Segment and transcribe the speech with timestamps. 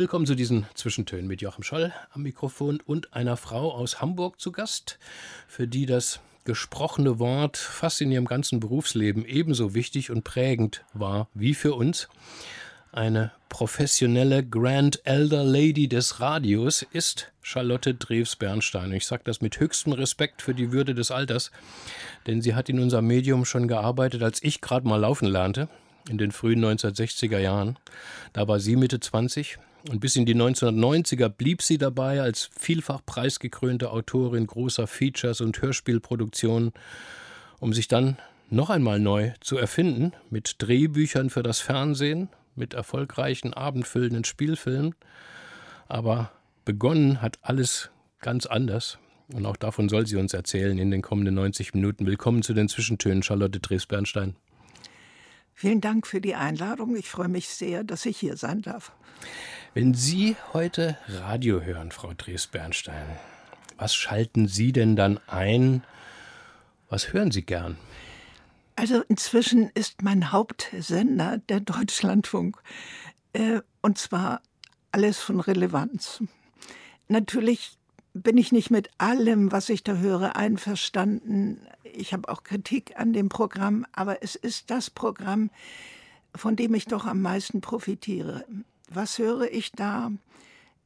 [0.00, 4.50] Willkommen zu diesen Zwischentönen mit Joachim Scholl am Mikrofon und einer Frau aus Hamburg zu
[4.50, 4.98] Gast,
[5.46, 11.28] für die das gesprochene Wort fast in ihrem ganzen Berufsleben ebenso wichtig und prägend war
[11.34, 12.08] wie für uns.
[12.92, 18.92] Eine professionelle Grand Elder Lady des Radios ist Charlotte Drews-Bernstein.
[18.92, 21.50] Ich sage das mit höchstem Respekt für die Würde des Alters,
[22.26, 25.68] denn sie hat in unserem Medium schon gearbeitet, als ich gerade mal laufen lernte,
[26.08, 27.78] in den frühen 1960er Jahren.
[28.32, 29.58] Da war sie Mitte 20
[29.88, 35.60] und bis in die 1990er blieb sie dabei als vielfach preisgekrönte Autorin großer Features und
[35.60, 36.72] Hörspielproduktionen,
[37.60, 38.18] um sich dann
[38.50, 44.94] noch einmal neu zu erfinden mit Drehbüchern für das Fernsehen, mit erfolgreichen abendfüllenden Spielfilmen.
[45.88, 46.32] Aber
[46.64, 48.98] begonnen hat alles ganz anders.
[49.32, 52.06] Und auch davon soll sie uns erzählen in den kommenden 90 Minuten.
[52.06, 54.34] Willkommen zu den Zwischentönen, Charlotte Dres-Bernstein.
[55.54, 56.96] Vielen Dank für die Einladung.
[56.96, 58.92] Ich freue mich sehr, dass ich hier sein darf.
[59.72, 63.06] Wenn Sie heute Radio hören, Frau Dres-Bernstein,
[63.78, 65.84] was schalten Sie denn dann ein?
[66.88, 67.76] Was hören Sie gern?
[68.74, 72.60] Also inzwischen ist mein Hauptsender der Deutschlandfunk.
[73.32, 74.42] Äh, und zwar
[74.90, 76.20] alles von Relevanz.
[77.06, 77.78] Natürlich
[78.12, 81.64] bin ich nicht mit allem, was ich da höre, einverstanden.
[81.84, 85.48] Ich habe auch Kritik an dem Programm, aber es ist das Programm,
[86.34, 88.44] von dem ich doch am meisten profitiere.
[88.92, 90.10] Was höre ich da?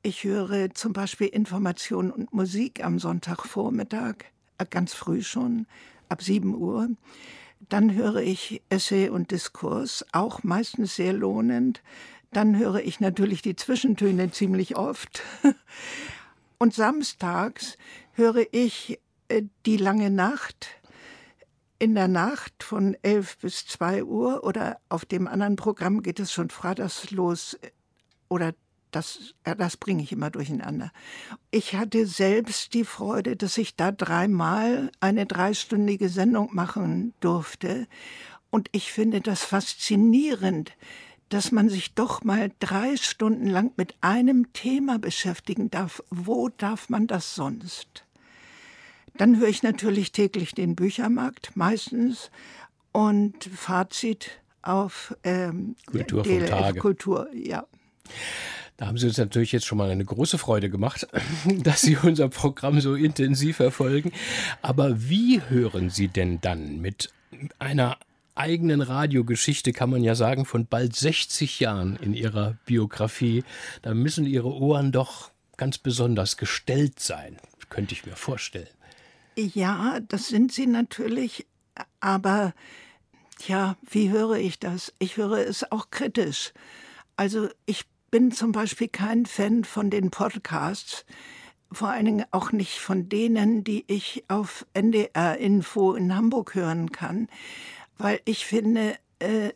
[0.02, 4.16] Ich höre zum Beispiel Information und Musik am Sonntagvormittag,
[4.58, 5.66] äh, ganz früh schon,
[6.10, 6.90] ab 7 Uhr.
[7.70, 11.82] Dann höre ich Essay und Diskurs, auch meistens sehr lohnend.
[12.30, 15.22] Dann höre ich natürlich die Zwischentöne ziemlich oft.
[16.58, 17.78] Und samstags
[18.12, 20.68] höre ich äh, die lange Nacht
[21.78, 26.32] in der Nacht von 11 bis 2 Uhr oder auf dem anderen Programm geht es
[26.32, 27.58] schon freitags los
[28.28, 28.54] oder
[28.94, 30.92] das, das bringe ich immer durcheinander.
[31.50, 37.88] Ich hatte selbst die Freude, dass ich da dreimal eine dreistündige Sendung machen durfte.
[38.50, 40.72] Und ich finde das faszinierend,
[41.28, 46.02] dass man sich doch mal drei Stunden lang mit einem Thema beschäftigen darf.
[46.10, 48.04] Wo darf man das sonst?
[49.16, 52.30] Dann höre ich natürlich täglich den Büchermarkt, meistens.
[52.92, 56.78] Und Fazit auf ähm, Kultur Tage.
[56.78, 57.66] Kultur, ja.
[58.76, 61.06] Da haben Sie uns natürlich jetzt schon mal eine große Freude gemacht,
[61.62, 64.12] dass Sie unser Programm so intensiv verfolgen.
[64.62, 67.10] Aber wie hören Sie denn dann mit
[67.58, 67.98] einer
[68.34, 73.44] eigenen Radiogeschichte, kann man ja sagen, von bald 60 Jahren in Ihrer Biografie?
[73.82, 77.38] Da müssen Ihre Ohren doch ganz besonders gestellt sein,
[77.70, 78.68] könnte ich mir vorstellen.
[79.36, 81.46] Ja, das sind sie natürlich,
[82.00, 82.54] aber
[83.46, 84.92] ja, wie höre ich das?
[84.98, 86.52] Ich höre es auch kritisch.
[87.16, 87.84] Also ich
[88.14, 91.04] bin zum Beispiel kein Fan von den Podcasts,
[91.72, 96.92] vor allen Dingen auch nicht von denen, die ich auf NDR Info in Hamburg hören
[96.92, 97.26] kann,
[97.98, 99.50] weil ich finde, äh,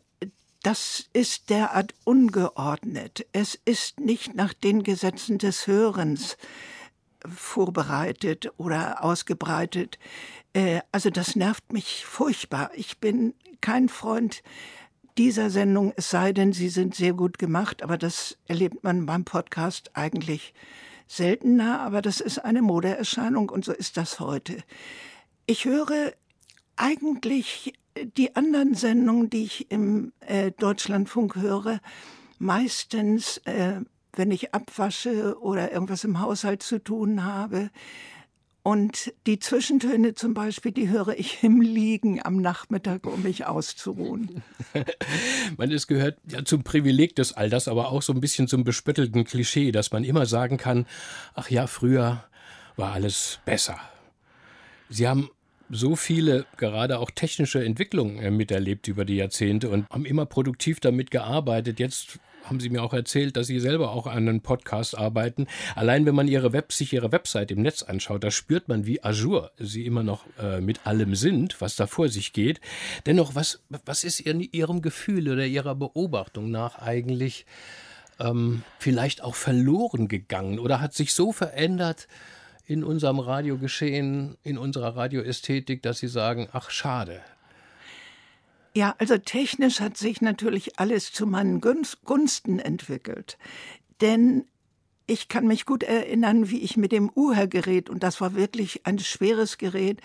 [0.61, 3.25] das ist derart ungeordnet.
[3.31, 6.35] Es ist nicht nach den Gesetzen des Hörens
[7.33, 9.99] vorbereitet oder ausgebreitet.
[10.51, 12.71] Äh, also das nervt mich furchtbar.
[12.73, 14.43] Ich bin kein Freund
[15.19, 19.25] dieser Sendung, es sei denn, sie sind sehr gut gemacht, aber das erlebt man beim
[19.25, 20.53] Podcast eigentlich
[21.07, 24.63] seltener, aber das ist eine Modeerscheinung und so ist das heute.
[25.45, 26.13] Ich höre
[26.77, 27.73] eigentlich
[28.15, 31.81] die anderen Sendungen, die ich im äh, Deutschlandfunk höre,
[32.37, 33.81] meistens, äh,
[34.13, 37.71] wenn ich abwasche oder irgendwas im Haushalt zu tun habe,
[38.69, 44.43] und die Zwischentöne zum Beispiel, die höre ich im Liegen am Nachmittag, um mich auszuruhen.
[45.57, 49.23] man, es gehört ja zum Privileg des Alters, aber auch so ein bisschen zum bespöttelten
[49.23, 50.85] Klischee, dass man immer sagen kann,
[51.33, 52.23] ach ja, früher
[52.75, 53.79] war alles besser.
[54.87, 55.31] Sie haben
[55.71, 60.79] so viele, gerade auch technische Entwicklungen äh, miterlebt über die Jahrzehnte und haben immer produktiv
[60.79, 61.79] damit gearbeitet.
[61.79, 65.47] Jetzt haben Sie mir auch erzählt, dass Sie selber auch an einem Podcast arbeiten.
[65.75, 69.03] Allein wenn man Ihre Web, sich Ihre Website im Netz anschaut, da spürt man, wie
[69.03, 72.59] Azure Sie immer noch äh, mit allem sind, was da vor sich geht.
[73.05, 77.45] Dennoch, was, was ist in Ihrem Gefühl oder Ihrer Beobachtung nach eigentlich
[78.19, 82.07] ähm, vielleicht auch verloren gegangen oder hat sich so verändert
[82.65, 87.21] in unserem Radiogeschehen, in unserer Radioästhetik, dass Sie sagen, ach schade.
[88.75, 93.37] Ja, also technisch hat sich natürlich alles zu meinen Gunsten entwickelt.
[94.01, 94.45] Denn
[95.09, 98.99] ich kann mich gut erinnern, wie ich mit dem Uher-Gerät, und das war wirklich ein
[98.99, 100.01] schweres Gerät,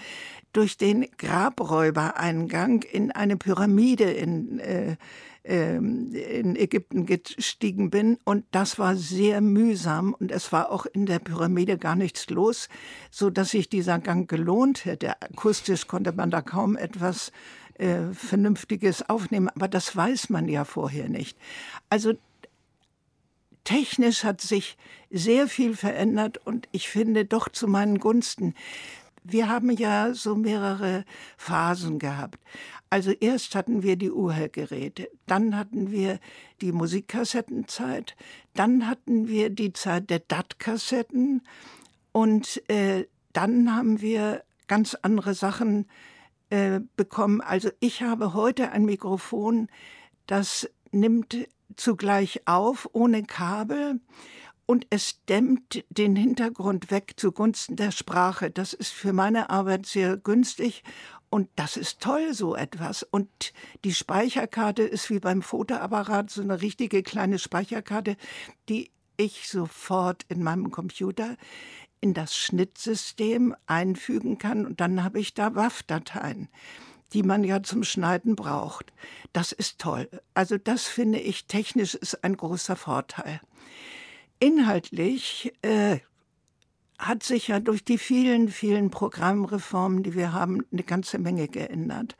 [0.54, 4.96] durch den Grabräubereingang in eine Pyramide in, äh,
[5.44, 8.16] ähm, in Ägypten gestiegen bin.
[8.24, 12.70] Und das war sehr mühsam und es war auch in der Pyramide gar nichts los,
[13.10, 15.20] so dass sich dieser Gang gelohnt hätte.
[15.20, 17.30] Akustisch konnte man da kaum etwas
[17.74, 21.36] äh, Vernünftiges aufnehmen, aber das weiß man ja vorher nicht.
[21.90, 22.14] Also
[23.64, 24.76] technisch hat sich
[25.10, 28.54] sehr viel verändert und ich finde doch zu meinen Gunsten.
[29.22, 31.04] Wir haben ja so mehrere
[31.36, 32.38] Phasen gehabt.
[32.90, 36.20] Also erst hatten wir die Urhellgeräte, dann hatten wir
[36.60, 38.14] die Musikkassettenzeit,
[38.54, 41.42] dann hatten wir die Zeit der DAT-Kassetten
[42.12, 45.86] und äh, dann haben wir ganz andere Sachen
[46.54, 47.40] äh, bekommen.
[47.40, 49.66] Also ich habe heute ein Mikrofon,
[50.28, 51.36] das nimmt
[51.74, 53.98] zugleich auf, ohne Kabel.
[54.64, 58.52] Und es dämmt den Hintergrund weg zugunsten der Sprache.
[58.52, 60.84] Das ist für meine Arbeit sehr günstig
[61.28, 63.02] und das ist toll, so etwas.
[63.02, 63.52] Und
[63.82, 68.16] die Speicherkarte ist wie beim Fotoapparat so eine richtige kleine Speicherkarte,
[68.68, 71.36] die ich sofort in meinem Computer
[72.04, 74.66] in das Schnittsystem einfügen kann.
[74.66, 76.48] Und dann habe ich da WAV-Dateien
[77.12, 78.92] die man ja zum Schneiden braucht.
[79.32, 80.08] Das ist toll.
[80.34, 83.40] Also das finde ich technisch ist ein großer Vorteil.
[84.40, 86.00] Inhaltlich äh,
[86.98, 92.16] hat sich ja durch die vielen, vielen Programmreformen, die wir haben, eine ganze Menge geändert.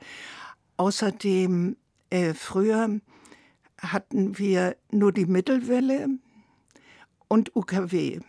[0.77, 1.75] Außerdem,
[2.09, 3.01] äh, früher
[3.81, 6.07] hatten wir nur die Mittelwelle
[7.27, 8.21] und UKW.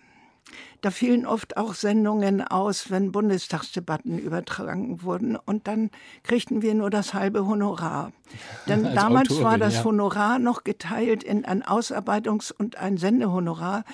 [0.80, 5.36] Da fielen oft auch Sendungen aus, wenn Bundestagsdebatten übertragen wurden.
[5.36, 5.90] Und dann
[6.22, 8.12] kriegten wir nur das halbe Honorar.
[8.68, 9.84] Denn damals Autorin, war das ja.
[9.84, 13.84] Honorar noch geteilt in ein Ausarbeitungs- und ein Sendehonorar.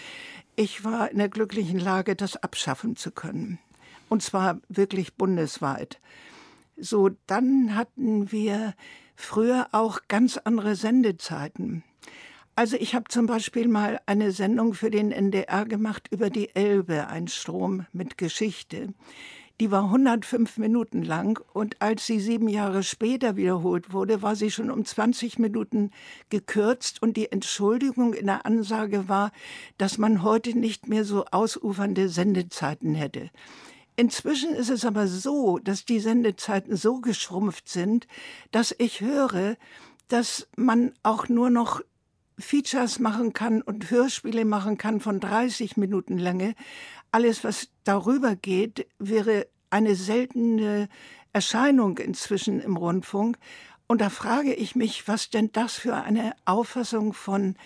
[0.56, 3.58] Ich war in der glücklichen Lage, das abschaffen zu können.
[4.08, 5.98] Und zwar wirklich bundesweit.
[6.76, 8.74] So, dann hatten wir
[9.16, 11.84] früher auch ganz andere Sendezeiten.
[12.54, 17.08] Also ich habe zum Beispiel mal eine Sendung für den NDR gemacht über die Elbe,
[17.08, 18.92] ein Strom mit Geschichte.
[19.58, 24.50] Die war 105 Minuten lang und als sie sieben Jahre später wiederholt wurde, war sie
[24.50, 25.92] schon um 20 Minuten
[26.28, 29.32] gekürzt und die Entschuldigung in der Ansage war,
[29.78, 33.30] dass man heute nicht mehr so ausufernde Sendezeiten hätte.
[33.96, 38.06] Inzwischen ist es aber so, dass die Sendezeiten so geschrumpft sind,
[38.50, 39.56] dass ich höre,
[40.08, 41.80] dass man auch nur noch
[42.38, 46.54] Features machen kann und Hörspiele machen kann von 30 Minuten Länge.
[47.10, 50.88] Alles, was darüber geht, wäre eine seltene
[51.32, 53.38] Erscheinung inzwischen im Rundfunk.
[53.86, 57.56] Und da frage ich mich, was denn das für eine Auffassung von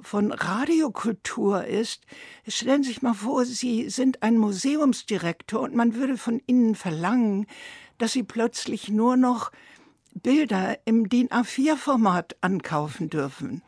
[0.00, 2.04] von Radiokultur ist.
[2.46, 7.46] Stellen Sie sich mal vor, Sie sind ein Museumsdirektor und man würde von Ihnen verlangen,
[7.98, 9.52] dass Sie plötzlich nur noch
[10.12, 13.62] Bilder im DIN A4-Format ankaufen dürfen.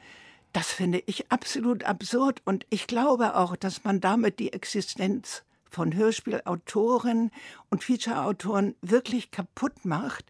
[0.58, 5.94] Das finde ich absolut absurd und ich glaube auch, dass man damit die Existenz von
[5.94, 7.30] Hörspielautoren
[7.70, 10.24] und Featureautoren wirklich kaputt macht.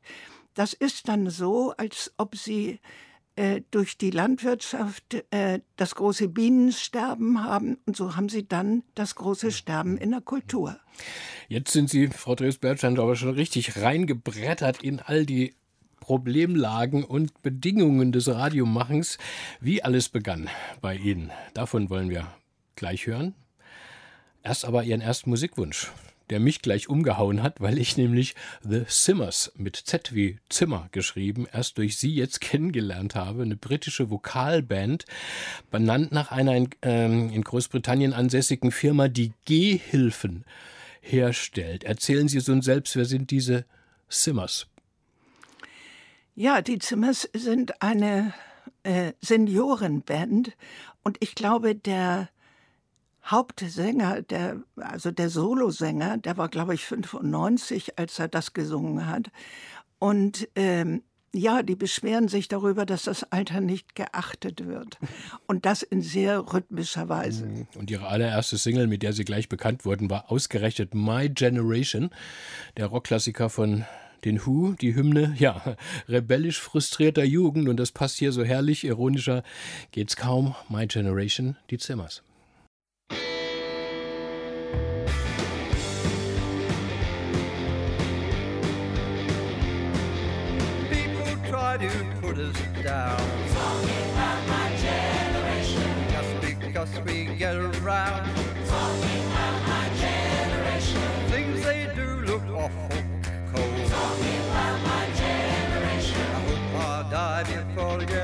[0.53, 2.79] Das ist dann so, als ob sie
[3.37, 9.15] äh, durch die Landwirtschaft äh, das große Bienensterben haben und so haben sie dann das
[9.15, 10.79] große Sterben in der Kultur.
[11.49, 15.55] Jetzt sind Sie, Frau Dres-Bertschand, aber schon richtig reingebrettert in all die
[16.09, 19.19] Problemlagen und Bedingungen des Radiomachens.
[19.61, 20.49] Wie alles begann
[20.81, 22.27] bei Ihnen, davon wollen wir
[22.77, 23.35] gleich hören.
[24.43, 25.93] Erst aber Ihren ersten Musikwunsch,
[26.31, 31.47] der mich gleich umgehauen hat, weil ich nämlich The Simmers mit Z wie Zimmer geschrieben
[31.53, 33.43] erst durch Sie jetzt kennengelernt habe.
[33.43, 35.05] Eine britische Vokalband,
[35.71, 40.47] benannt nach einer in, ähm, in Großbritannien ansässigen Firma, die Gehhilfen
[41.03, 41.85] herstellt.
[41.85, 43.67] Erzählen Sie so selbst, wer sind diese
[44.09, 44.69] Simmers?
[46.39, 48.33] Ja, die Zimmers sind eine
[48.85, 50.53] äh, Seniorenband
[51.03, 52.29] und ich glaube, der
[53.27, 59.33] Hauptsänger, der, also der Solosänger, der war, glaube ich, 95, als er das gesungen hat.
[59.99, 61.03] Und ähm,
[61.35, 64.97] ja, die beschweren sich darüber, dass das Alter nicht geachtet wird.
[65.49, 67.47] Und das in sehr rhythmischer Weise.
[67.47, 67.67] Mhm.
[67.75, 72.11] Und ihre allererste Single, mit der sie gleich bekannt wurden, war ausgerechnet My Generation,
[72.77, 73.87] der Rockklassiker von
[74.25, 75.77] den Who, die Hymne, ja,
[76.09, 77.69] rebellisch frustrierter Jugend.
[77.69, 79.43] Und das passt hier so herrlich, ironischer
[79.93, 80.55] geht's kaum.
[80.69, 82.23] My Generation, die Zimmers.
[91.79, 91.87] To.
[92.89, 95.83] Talking about my generation.
[96.11, 98.29] Just because we get around.
[98.67, 99.28] Talking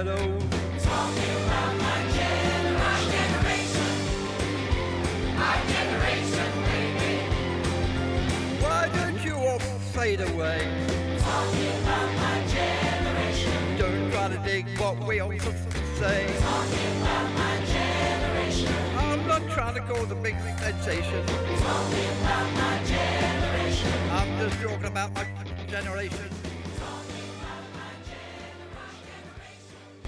[0.08, 0.50] old.
[0.82, 3.90] Talking about my generation.
[5.36, 6.48] My generation.
[6.68, 7.14] Baby.
[8.62, 10.60] Why don't you all fade away?
[11.18, 13.78] Talking about my generation.
[13.78, 15.32] Don't try to dig what we all
[15.98, 16.26] say.
[16.38, 18.74] Talking about my generation.
[18.98, 21.26] I'm not trying to cause a big sensation.
[21.26, 23.92] Talking about my generation.
[24.10, 25.26] I'm just talking about my
[25.66, 26.33] generation.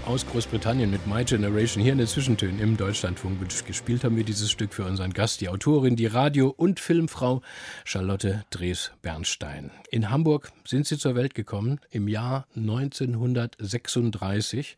[0.07, 3.37] Aus Großbritannien mit My Generation hier in den Zwischentönen im Deutschlandfunk.
[3.65, 7.41] Gespielt haben wir dieses Stück für unseren Gast, die Autorin, die Radio- und Filmfrau
[7.83, 9.69] Charlotte Drees-Bernstein.
[9.91, 14.77] In Hamburg sind sie zur Welt gekommen im Jahr 1936.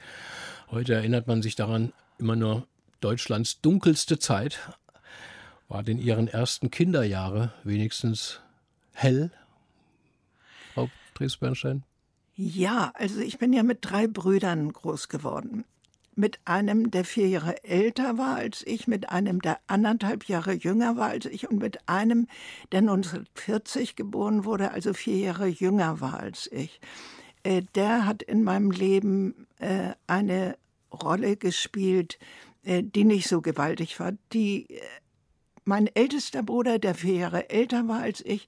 [0.72, 2.66] Heute erinnert man sich daran, immer nur
[3.00, 4.58] Deutschlands dunkelste Zeit
[5.68, 8.40] war in ihren ersten Kinderjahre wenigstens
[8.94, 9.30] hell.
[10.74, 11.84] Frau Drees-Bernstein?
[12.42, 15.66] Ja, also ich bin ja mit drei Brüdern groß geworden.
[16.16, 20.96] Mit einem, der vier Jahre älter war als ich, mit einem, der anderthalb Jahre jünger
[20.96, 22.28] war als ich und mit einem,
[22.72, 26.80] der 1940 geboren wurde, also vier Jahre jünger war als ich.
[27.44, 30.56] Äh, der hat in meinem Leben äh, eine
[30.94, 32.20] Rolle gespielt,
[32.64, 34.14] äh, die nicht so gewaltig war.
[34.32, 34.80] Die,
[35.66, 38.48] mein ältester Bruder, der vier Jahre älter war als ich,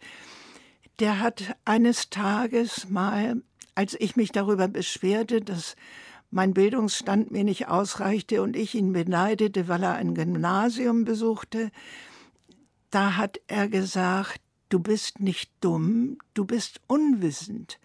[1.01, 3.41] der hat eines Tages mal
[3.75, 5.75] als ich mich darüber beschwerte, dass
[6.29, 11.71] mein Bildungsstand mir nicht ausreichte und ich ihn beneidete, weil er ein Gymnasium besuchte,
[12.89, 17.79] da hat er gesagt, du bist nicht dumm, du bist unwissend.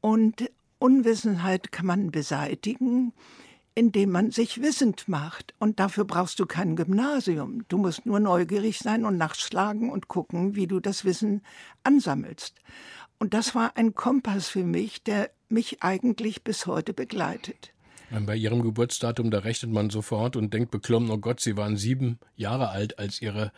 [0.00, 3.12] Und Unwissenheit kann man beseitigen,
[3.74, 5.54] indem man sich wissend macht.
[5.58, 7.64] Und dafür brauchst du kein Gymnasium.
[7.68, 11.42] Du musst nur neugierig sein und nachschlagen und gucken, wie du das Wissen
[11.82, 12.54] ansammelst.
[13.18, 17.72] Und das war ein Kompass für mich, der mich eigentlich bis heute begleitet.
[18.10, 22.18] Bei Ihrem Geburtsdatum, da rechnet man sofort und denkt beklommen, oh Gott, Sie waren sieben
[22.36, 23.50] Jahre alt, als Ihre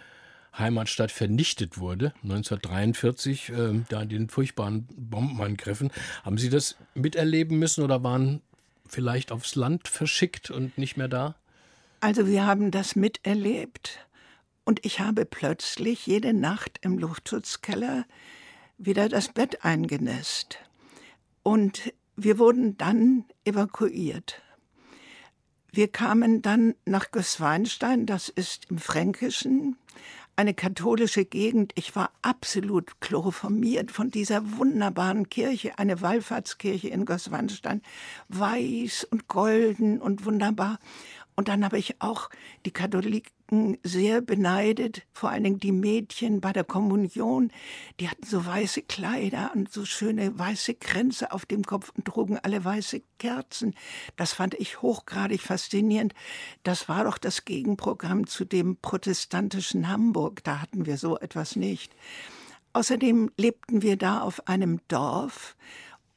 [0.59, 3.55] Heimatstadt vernichtet wurde, 1943, äh,
[3.89, 5.91] da in den furchtbaren Bombenangriffen.
[6.23, 8.41] Haben Sie das miterleben müssen oder waren
[8.89, 11.37] vielleicht aufs Land verschickt und nicht mehr da?
[12.01, 14.07] Also wir haben das miterlebt
[14.65, 18.05] und ich habe plötzlich jede Nacht im Luftschutzkeller
[18.79, 20.59] wieder das Bett eingenässt.
[21.43, 24.43] Und wir wurden dann evakuiert.
[25.71, 29.77] Wir kamen dann nach Gößweinstein, das ist im Fränkischen,
[30.37, 31.73] eine katholische Gegend.
[31.75, 37.83] Ich war absolut chloroformiert von dieser wunderbaren Kirche, eine Wallfahrtskirche in Gößweinstein,
[38.29, 40.79] weiß und golden und wunderbar.
[41.35, 42.31] Und dann habe ich auch
[42.65, 43.36] die Katholiken
[43.83, 47.53] sehr beneidet, vor allen Dingen die Mädchen bei der Kommunion.
[48.01, 52.39] Die hatten so weiße Kleider und so schöne weiße Kränze auf dem Kopf und trugen
[52.39, 53.75] alle weiße Kerzen.
[54.17, 56.15] Das fand ich hochgradig faszinierend.
[56.65, 60.43] Das war doch das Gegenprogramm zu dem protestantischen Hamburg.
[60.43, 61.95] Da hatten wir so etwas nicht.
[62.73, 65.57] Außerdem lebten wir da auf einem Dorf.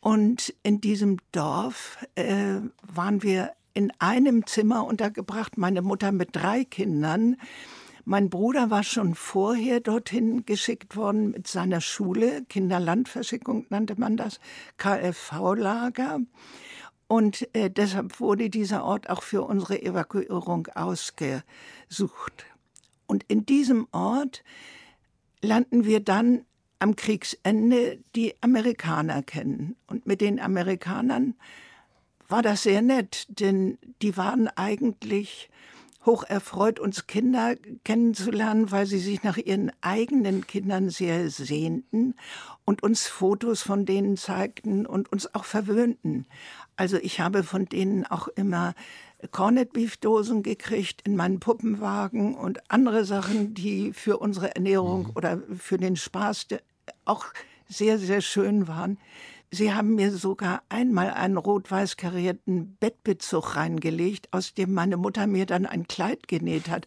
[0.02, 6.66] Und in diesem Dorf äh, waren wir in einem Zimmer untergebracht, meine Mutter mit drei
[6.66, 7.38] Kindern.
[8.04, 14.42] Mein Bruder war schon vorher dorthin geschickt worden mit seiner Schule, Kinderlandverschickung nannte man das,
[14.76, 16.20] KFV-Lager.
[17.08, 21.44] Und äh, deshalb wurde dieser Ort auch für unsere Evakuierung ausgesucht.
[23.08, 24.44] Und in diesem Ort
[25.42, 26.44] lernten wir dann
[26.80, 29.78] am Kriegsende die Amerikaner kennen.
[29.88, 31.36] Und mit den Amerikanern
[32.30, 35.50] war das sehr nett, denn die waren eigentlich
[36.06, 42.16] hoch erfreut, uns Kinder kennenzulernen, weil sie sich nach ihren eigenen Kindern sehr sehnten
[42.64, 46.26] und uns Fotos von denen zeigten und uns auch verwöhnten.
[46.78, 48.74] Also ich habe von denen auch immer
[49.32, 55.12] Cornet Beef Dosen gekriegt in meinen Puppenwagen und andere Sachen, die für unsere Ernährung mhm.
[55.16, 56.48] oder für den Spaß
[57.04, 57.26] auch
[57.68, 58.98] sehr, sehr schön waren.
[59.52, 65.48] Sie haben mir sogar einmal einen rot-weiß karierten Bettbezug reingelegt, aus dem meine Mutter mir
[65.48, 66.86] dann ein Kleid genäht hat.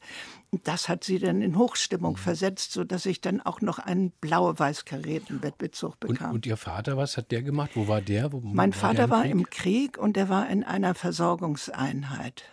[0.63, 2.19] Das hat sie dann in Hochstimmung mhm.
[2.19, 6.29] versetzt, sodass ich dann auch noch einen blau-weiß karierten Bettbezug bekam.
[6.29, 7.73] Und, und, Ihr Vater, was hat der gemacht?
[7.75, 8.33] Wo war der?
[8.33, 12.45] Wo, mein war Vater im war im Krieg und er war in einer Versorgungseinheit.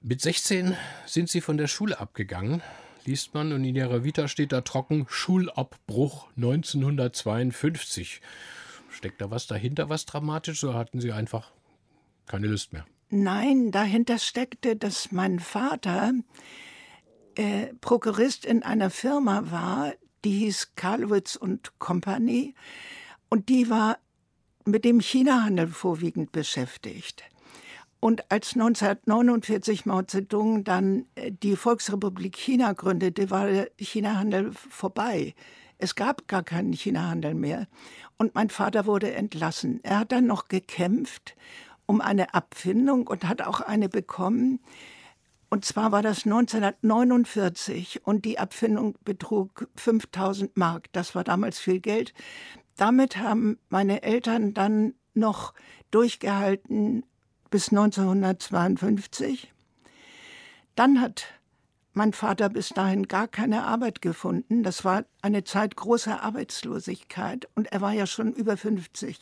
[0.00, 0.74] Mit 16
[1.04, 2.62] sind Sie von der Schule abgegangen
[3.06, 8.20] liest man, und in ihrer Vita steht da trocken Schulabbruch 1952.
[8.90, 11.52] Steckt da was dahinter, was dramatisch, oder hatten Sie einfach
[12.26, 12.86] keine Lust mehr?
[13.10, 16.12] Nein, dahinter steckte, dass mein Vater
[17.34, 19.92] äh, Prokurist in einer Firma war,
[20.24, 22.54] die hieß Karlowitz und Company,
[23.28, 23.98] und die war
[24.64, 27.24] mit dem Chinahandel vorwiegend beschäftigt.
[28.04, 35.34] Und als 1949 Mao Zedong dann äh, die Volksrepublik China gründete, war der Chinahandel vorbei.
[35.78, 37.66] Es gab gar keinen Chinahandel mehr.
[38.18, 39.80] Und mein Vater wurde entlassen.
[39.84, 41.34] Er hat dann noch gekämpft
[41.86, 44.60] um eine Abfindung und hat auch eine bekommen.
[45.48, 50.92] Und zwar war das 1949 und die Abfindung betrug 5000 Mark.
[50.92, 52.12] Das war damals viel Geld.
[52.76, 55.54] Damit haben meine Eltern dann noch
[55.90, 57.04] durchgehalten
[57.54, 59.52] bis 1952.
[60.74, 61.26] Dann hat
[61.92, 64.64] mein Vater bis dahin gar keine Arbeit gefunden.
[64.64, 69.20] Das war eine Zeit großer Arbeitslosigkeit und er war ja schon über 50.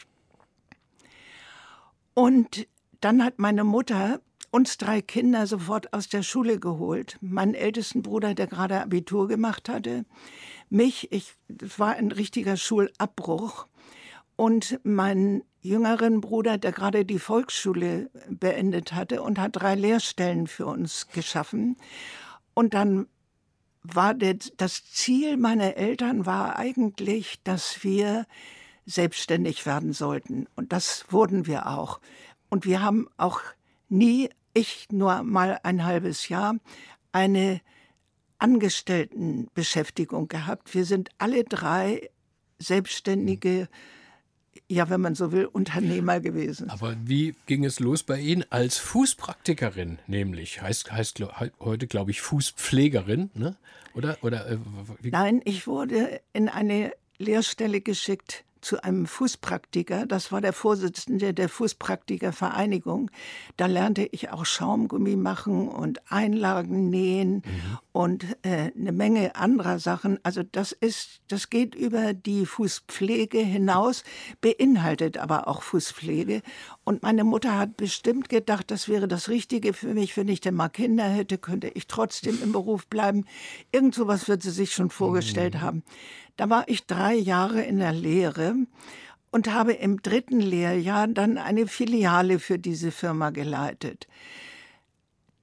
[2.15, 2.67] Und
[3.03, 7.19] dann hat meine Mutter uns drei Kinder sofort aus der Schule geholt.
[7.21, 10.07] Meinen ältesten Bruder, der gerade Abitur gemacht hatte,
[10.71, 13.67] mich, ich, das war ein richtiger Schulabbruch
[14.37, 20.67] und meinen jüngeren Bruder, der gerade die Volksschule beendet hatte und hat drei Lehrstellen für
[20.67, 21.77] uns geschaffen.
[22.53, 23.07] Und dann
[23.83, 28.27] war der, das Ziel meiner Eltern war eigentlich, dass wir
[28.85, 30.47] selbstständig werden sollten.
[30.57, 32.01] Und das wurden wir auch.
[32.49, 33.41] Und wir haben auch
[33.89, 36.57] nie, ich nur mal ein halbes Jahr,
[37.13, 37.61] eine
[38.39, 40.75] Angestelltenbeschäftigung gehabt.
[40.75, 42.11] Wir sind alle drei
[42.59, 43.69] selbstständige
[44.69, 46.71] ja, wenn man so will, Unternehmer gewesen.
[46.71, 50.63] Aber wie ging es los bei Ihnen als Fußpraktikerin, nämlich?
[50.63, 51.23] Heißt, heißt
[51.61, 53.57] heute, glaube ich, Fußpflegerin, ne?
[53.95, 54.17] Oder?
[54.23, 54.59] oder äh,
[55.03, 60.07] Nein, ich wurde in eine Lehrstelle geschickt zu einem Fußpraktiker.
[60.07, 63.11] Das war der Vorsitzende der Fußpraktikervereinigung.
[63.57, 67.79] Da lernte ich auch Schaumgummi machen und Einlagen nähen mhm.
[67.93, 70.19] und äh, eine Menge anderer Sachen.
[70.23, 74.05] Also das ist, das geht über die Fußpflege hinaus,
[74.41, 76.43] beinhaltet aber auch Fußpflege.
[76.85, 80.17] Und meine Mutter hat bestimmt gedacht, das wäre das Richtige für mich.
[80.17, 83.25] Wenn ich denn mal Kinder hätte, könnte ich trotzdem im Beruf bleiben.
[83.73, 85.61] Irgend sowas wird sie sich schon vorgestellt mhm.
[85.63, 85.83] haben.
[86.37, 88.55] Da war ich drei Jahre in der Lehre
[89.31, 94.07] und habe im dritten Lehrjahr dann eine Filiale für diese Firma geleitet.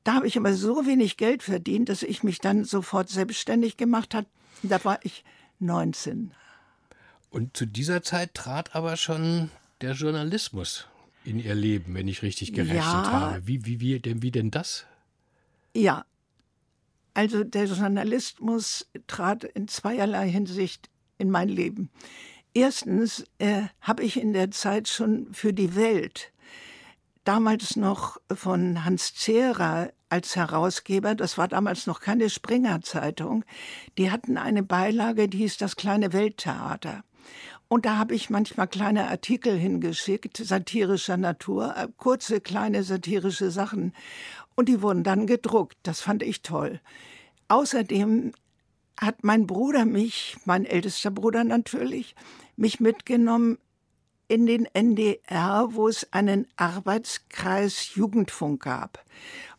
[0.04, 4.15] Da habe ich aber so wenig Geld verdient, dass ich mich dann sofort selbstständig gemacht
[4.15, 4.28] habe.
[4.63, 5.23] Da war ich
[5.60, 6.32] 19.
[7.30, 10.88] Und zu dieser Zeit trat aber schon der Journalismus
[11.23, 13.47] in ihr Leben, wenn ich richtig gerechnet ja, habe.
[13.47, 14.86] Wie, wie, wie, denn, wie denn das?
[15.75, 16.06] Ja,
[17.13, 21.89] also der Journalismus trat in zweierlei Hinsicht in mein Leben.
[22.53, 26.31] Erstens äh, habe ich in der Zeit schon für die Welt,
[27.23, 33.45] damals noch von Hans Zehrer als Herausgeber, das war damals noch keine Springer-Zeitung,
[33.97, 37.03] die hatten eine Beilage, die hieß das kleine Welttheater.
[37.69, 43.93] Und da habe ich manchmal kleine Artikel hingeschickt, satirischer Natur, äh, kurze kleine satirische Sachen.
[44.55, 45.77] Und die wurden dann gedruckt.
[45.84, 46.82] Das fand ich toll.
[47.47, 48.34] Außerdem
[48.99, 52.15] hat mein Bruder mich, mein ältester Bruder natürlich,
[52.58, 53.60] mich mitgenommen
[54.27, 59.05] in den NDR, wo es einen Arbeitskreis Jugendfunk gab.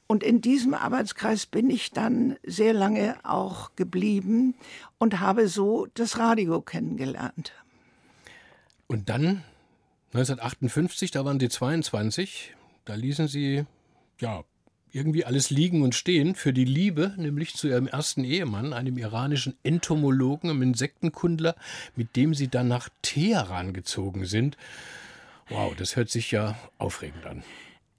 [0.09, 4.55] Und in diesem Arbeitskreis bin ich dann sehr lange auch geblieben
[4.99, 7.53] und habe so das Radio kennengelernt.
[8.91, 9.45] Und dann
[10.15, 13.65] 1958, da waren Sie 22, da ließen Sie
[14.21, 14.43] ja
[14.91, 19.57] irgendwie alles liegen und stehen für die Liebe, nämlich zu ihrem ersten Ehemann, einem iranischen
[19.63, 21.55] Entomologen, einem Insektenkundler,
[21.95, 24.57] mit dem sie dann nach Teheran gezogen sind.
[25.49, 27.45] Wow, das hört sich ja aufregend an.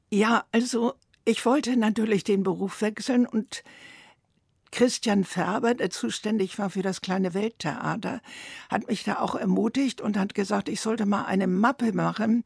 [0.10, 3.64] Ja, also ich wollte natürlich den Beruf wechseln und
[4.72, 8.22] Christian Färber, der zuständig war für das kleine Welttheater,
[8.70, 12.44] hat mich da auch ermutigt und hat gesagt, ich sollte mal eine Mappe machen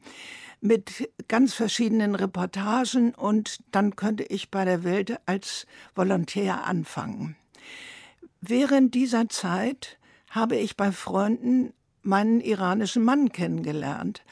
[0.60, 7.36] mit ganz verschiedenen Reportagen und dann könnte ich bei der Welt als Volontär anfangen.
[8.40, 9.98] Während dieser Zeit
[10.30, 14.22] habe ich bei Freunden meinen iranischen Mann kennengelernt.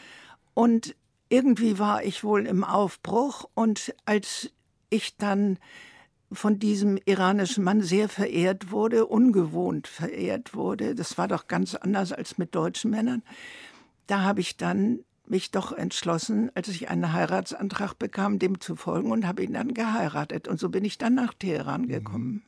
[0.54, 0.94] Und
[1.28, 4.50] irgendwie war ich wohl im Aufbruch und als
[4.90, 5.58] ich dann
[6.34, 12.12] von diesem iranischen Mann sehr verehrt wurde, ungewohnt verehrt wurde, das war doch ganz anders
[12.12, 13.22] als mit deutschen Männern,
[14.06, 19.10] da habe ich dann mich doch entschlossen, als ich einen Heiratsantrag bekam, dem zu folgen
[19.10, 20.48] und habe ihn dann geheiratet.
[20.48, 21.88] Und so bin ich dann nach Teheran mhm.
[21.88, 22.42] gekommen.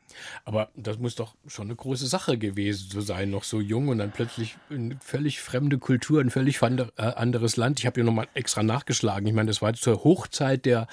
[0.44, 3.98] Aber das muss doch schon eine große Sache gewesen zu sein, noch so jung und
[3.98, 7.78] dann plötzlich eine völlig fremde Kultur, ein völlig äh, anderes Land.
[7.80, 9.26] Ich habe hier nochmal extra nachgeschlagen.
[9.26, 10.86] Ich meine, das war zur Hochzeit der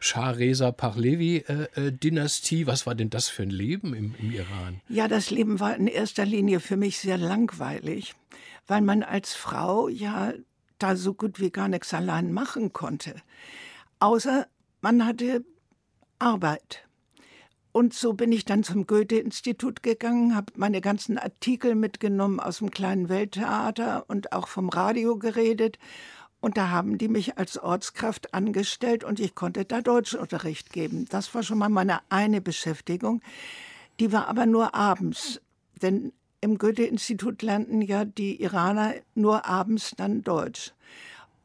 [0.00, 2.66] Shah Reza Pahlavi-Dynastie.
[2.66, 4.80] Was war denn das für ein Leben im, im Iran?
[4.88, 8.14] Ja, das Leben war in erster Linie für mich sehr langweilig
[8.66, 10.32] weil man als Frau ja
[10.82, 13.14] da so gut wie gar nichts allein machen konnte.
[13.98, 14.46] Außer
[14.80, 15.44] man hatte
[16.18, 16.86] Arbeit.
[17.72, 22.70] Und so bin ich dann zum Goethe-Institut gegangen, habe meine ganzen Artikel mitgenommen aus dem
[22.70, 25.78] kleinen Welttheater und auch vom Radio geredet.
[26.40, 31.06] Und da haben die mich als Ortskraft angestellt und ich konnte da Deutschunterricht geben.
[31.10, 33.20] Das war schon mal meine eine Beschäftigung.
[34.00, 35.40] Die war aber nur abends,
[35.82, 40.72] denn im Goethe-Institut lernten ja die Iraner nur abends dann Deutsch.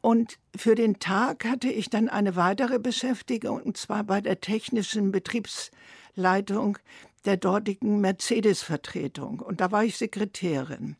[0.00, 5.10] Und für den Tag hatte ich dann eine weitere Beschäftigung, und zwar bei der technischen
[5.10, 6.78] Betriebsleitung
[7.24, 9.40] der dortigen Mercedes-Vertretung.
[9.40, 10.96] Und da war ich Sekretärin.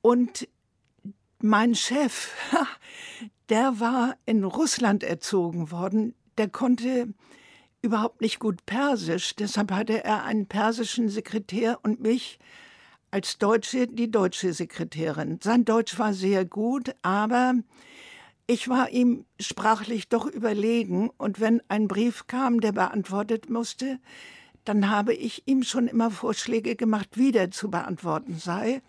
[0.00, 0.48] Und
[1.40, 2.32] mein Chef,
[3.48, 7.08] der war in Russland erzogen worden, der konnte
[7.82, 12.38] überhaupt nicht gut Persisch, deshalb hatte er einen persischen Sekretär und mich
[13.10, 15.38] als Deutsche die deutsche Sekretärin.
[15.42, 17.54] Sein Deutsch war sehr gut, aber
[18.46, 23.98] ich war ihm sprachlich doch überlegen und wenn ein Brief kam, der beantwortet musste,
[24.64, 28.82] dann habe ich ihm schon immer Vorschläge gemacht, wie der zu beantworten sei.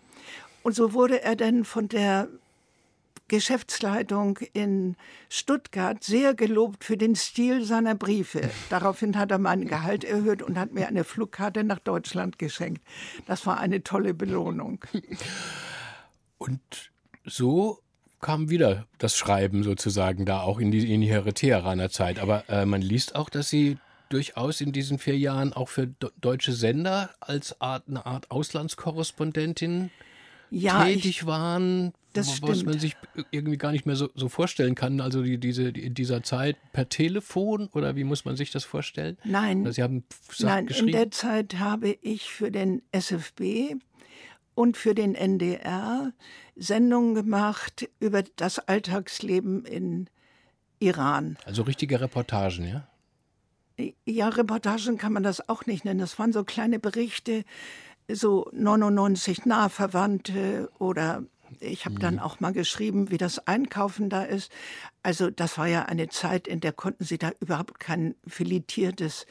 [0.62, 2.28] Und so wurde er dann von der
[3.30, 4.96] Geschäftsleitung in
[5.28, 8.50] Stuttgart sehr gelobt für den Stil seiner Briefe.
[8.70, 12.82] Daraufhin hat er mein Gehalt erhöht und hat mir eine Flugkarte nach Deutschland geschenkt.
[13.26, 14.84] Das war eine tolle Belohnung.
[16.38, 16.60] Und
[17.24, 17.78] so
[18.20, 22.18] kam wieder das Schreiben sozusagen da auch in die, in die Teheraner Zeit.
[22.18, 25.86] Aber äh, man liest auch, dass Sie durchaus in diesen vier Jahren auch für
[26.20, 29.90] deutsche Sender als Art, eine Art Auslandskorrespondentin
[30.50, 32.96] ja, tätig ich, waren, das was man sich
[33.30, 35.00] irgendwie gar nicht mehr so, so vorstellen kann.
[35.00, 38.64] Also die, diese, die, in dieser Zeit per Telefon oder wie muss man sich das
[38.64, 39.16] vorstellen?
[39.24, 40.04] Nein, Sie haben
[40.40, 43.76] nein in der Zeit habe ich für den SFB
[44.54, 46.12] und für den NDR
[46.56, 50.10] Sendungen gemacht über das Alltagsleben in
[50.80, 51.38] Iran.
[51.44, 52.86] Also richtige Reportagen, ja?
[54.04, 56.00] Ja, Reportagen kann man das auch nicht nennen.
[56.00, 57.44] Das waren so kleine Berichte,
[58.14, 61.24] so 99 Nahverwandte oder
[61.58, 62.20] ich habe dann mhm.
[62.20, 64.52] auch mal geschrieben, wie das Einkaufen da ist.
[65.02, 69.26] Also das war ja eine Zeit, in der konnten sie da überhaupt kein filetiertes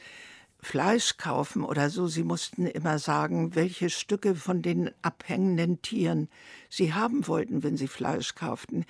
[0.62, 2.06] Fleisch kaufen oder so.
[2.06, 6.28] Sie mussten immer sagen, welche Stücke von den abhängenden Tieren
[6.68, 8.84] sie haben wollten, wenn sie Fleisch kauften.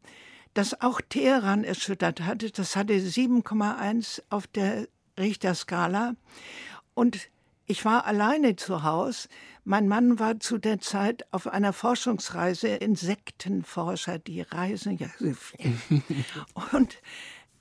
[0.55, 2.51] das auch Teheran erschüttert hatte.
[2.51, 6.15] Das hatte 7,1 auf der Richterskala.
[6.95, 7.31] Und
[7.67, 9.29] ich war alleine zu Hause.
[9.65, 15.79] Mein Mann war zu der Zeit auf einer Forschungsreise, Insektenforscher, die reisen ja so viel.
[16.73, 16.99] Und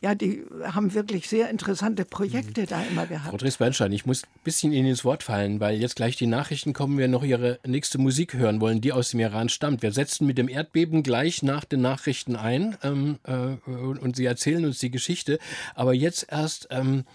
[0.04, 2.66] ja, die haben wirklich sehr interessante Projekte mhm.
[2.66, 3.30] da immer gehabt.
[3.30, 6.74] Frau Dres-Bernstein, ich muss ein bisschen Ihnen ins Wort fallen, weil jetzt gleich die Nachrichten
[6.74, 9.82] kommen, wir noch Ihre nächste Musik hören wollen, die aus dem Iran stammt.
[9.82, 14.66] Wir setzen mit dem Erdbeben gleich nach den Nachrichten ein ähm, äh, und Sie erzählen
[14.66, 15.40] uns die Geschichte.
[15.74, 17.06] Aber jetzt erst ähm,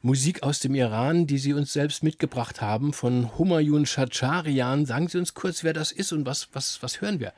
[0.00, 4.86] Musik aus dem Iran, die Sie uns selbst mitgebracht haben, von Humayun Shacharian.
[4.86, 7.32] Sagen Sie uns kurz, wer das ist und was, was, was hören wir?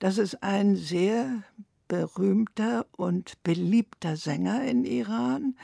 [0.00, 1.44] Das ist ein sehr
[1.90, 5.56] berühmter und beliebter Sänger in Iran.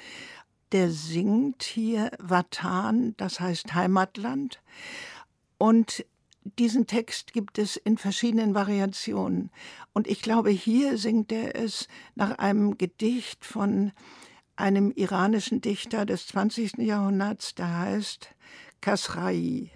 [0.73, 4.61] Der singt hier Vatan, das heißt Heimatland.
[5.57, 6.05] Und
[6.59, 9.51] diesen Text gibt es in verschiedenen Variationen.
[9.93, 11.87] Und ich glaube, hier singt er es
[12.17, 13.93] nach einem Gedicht von
[14.57, 16.79] einem iranischen Dichter des 20.
[16.79, 18.35] Jahrhunderts, der heißt
[18.81, 19.71] Kasrai.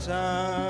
[0.00, 0.69] time.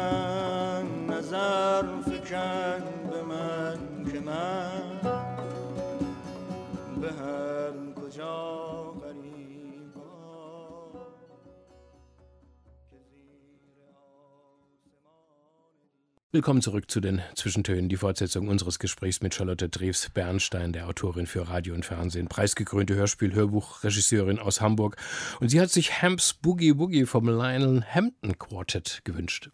[16.40, 21.26] Willkommen zurück zu den Zwischentönen, die Fortsetzung unseres Gesprächs mit Charlotte Drews Bernstein, der Autorin
[21.26, 24.96] für Radio und Fernsehen, preisgekrönte Hörspiel, Hörbuch, Regisseurin aus Hamburg.
[25.40, 29.50] Und sie hat sich Hamps Boogie Woogie vom Lionel Hampton Quartet gewünscht.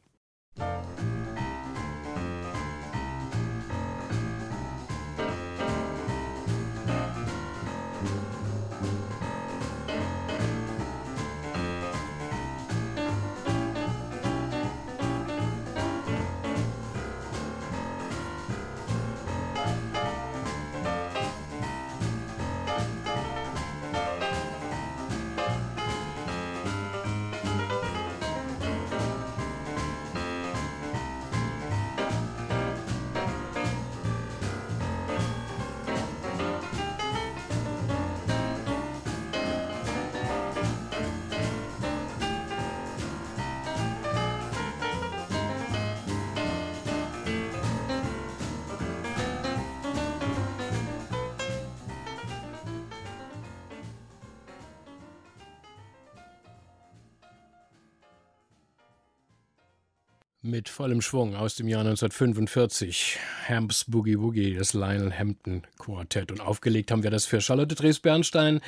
[60.46, 63.18] Mit vollem Schwung aus dem Jahr 1945.
[63.48, 66.30] Hamps Boogie Woogie, das Lionel Hampton Quartett.
[66.30, 68.60] Und aufgelegt haben wir das für Charlotte Drees-Bernstein,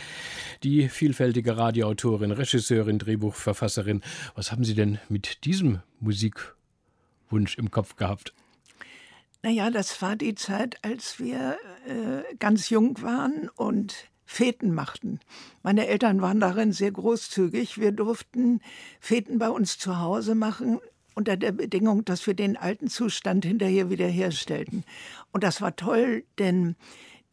[0.62, 4.02] die vielfältige Radioautorin, Regisseurin, Drehbuchverfasserin.
[4.34, 8.34] Was haben Sie denn mit diesem Musikwunsch im Kopf gehabt?
[9.42, 13.94] Naja, das war die Zeit, als wir äh, ganz jung waren und
[14.26, 15.20] Feten machten.
[15.62, 17.78] Meine Eltern waren darin sehr großzügig.
[17.78, 18.60] Wir durften
[19.00, 20.80] Feten bei uns zu Hause machen,
[21.18, 24.85] unter der Bedingung, dass wir den alten Zustand hinterher wiederherstellten.
[25.33, 26.76] Und das war toll, denn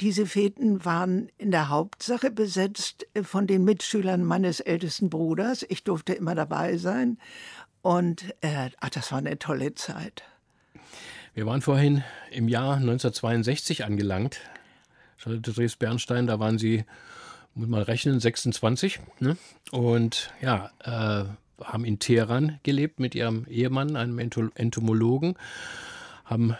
[0.01, 5.63] diese Feten waren in der Hauptsache besetzt äh, von den Mitschülern meines ältesten Bruders.
[5.69, 7.19] Ich durfte immer dabei sein.
[7.83, 10.23] Und äh, ach, das war eine tolle Zeit.
[11.35, 14.39] Wir waren vorhin im Jahr 1962 angelangt.
[15.17, 16.85] Charlotte Dres-Bernstein, da waren Sie,
[17.53, 18.99] muss mal rechnen, 26.
[19.19, 19.37] Ne?
[19.71, 21.25] Und ja, äh,
[21.63, 25.35] haben in Teheran gelebt mit ihrem Ehemann, einem Entomologen,
[26.25, 26.55] haben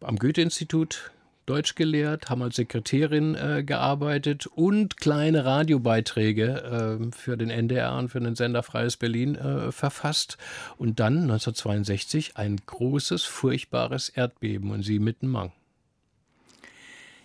[0.00, 1.12] am Goethe-Institut
[1.46, 8.10] Deutsch gelehrt, haben als Sekretärin äh, gearbeitet und kleine Radiobeiträge äh, für den NDR und
[8.10, 10.38] für den Sender Freies Berlin äh, verfasst.
[10.78, 15.52] Und dann 1962 ein großes, furchtbares Erdbeben und sie mitten Mang.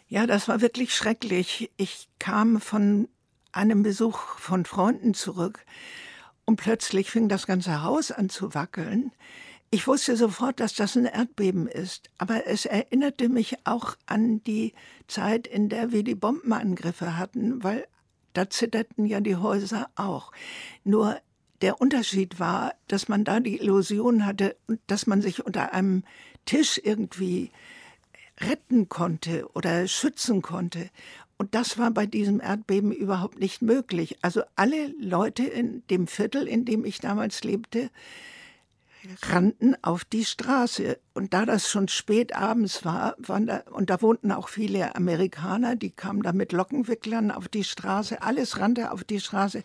[0.09, 1.69] Ja, das war wirklich schrecklich.
[1.77, 3.09] Ich kam von
[3.51, 5.63] einem Besuch von Freunden zurück
[6.47, 9.11] und plötzlich fing das ganze Haus an zu wackeln.
[9.69, 14.73] Ich wusste sofort, dass das ein Erdbeben ist, aber es erinnerte mich auch an die
[15.07, 17.85] Zeit, in der wir die Bombenangriffe hatten, weil
[18.31, 20.31] da zitterten ja die Häuser auch.
[20.85, 21.19] Nur
[21.61, 24.55] der Unterschied war, dass man da die Illusion hatte,
[24.87, 26.03] dass man sich unter einem
[26.45, 27.51] Tisch irgendwie
[28.39, 30.89] retten konnte oder schützen konnte.
[31.37, 34.17] Und das war bei diesem Erdbeben überhaupt nicht möglich.
[34.21, 37.91] Also alle Leute in dem Viertel, in dem ich damals lebte,
[39.23, 40.99] rannten auf die Straße.
[41.13, 45.91] Und da das schon spät abends war, da, und da wohnten auch viele Amerikaner, die
[45.91, 49.63] kamen da mit Lockenwicklern auf die Straße, alles rannte auf die Straße.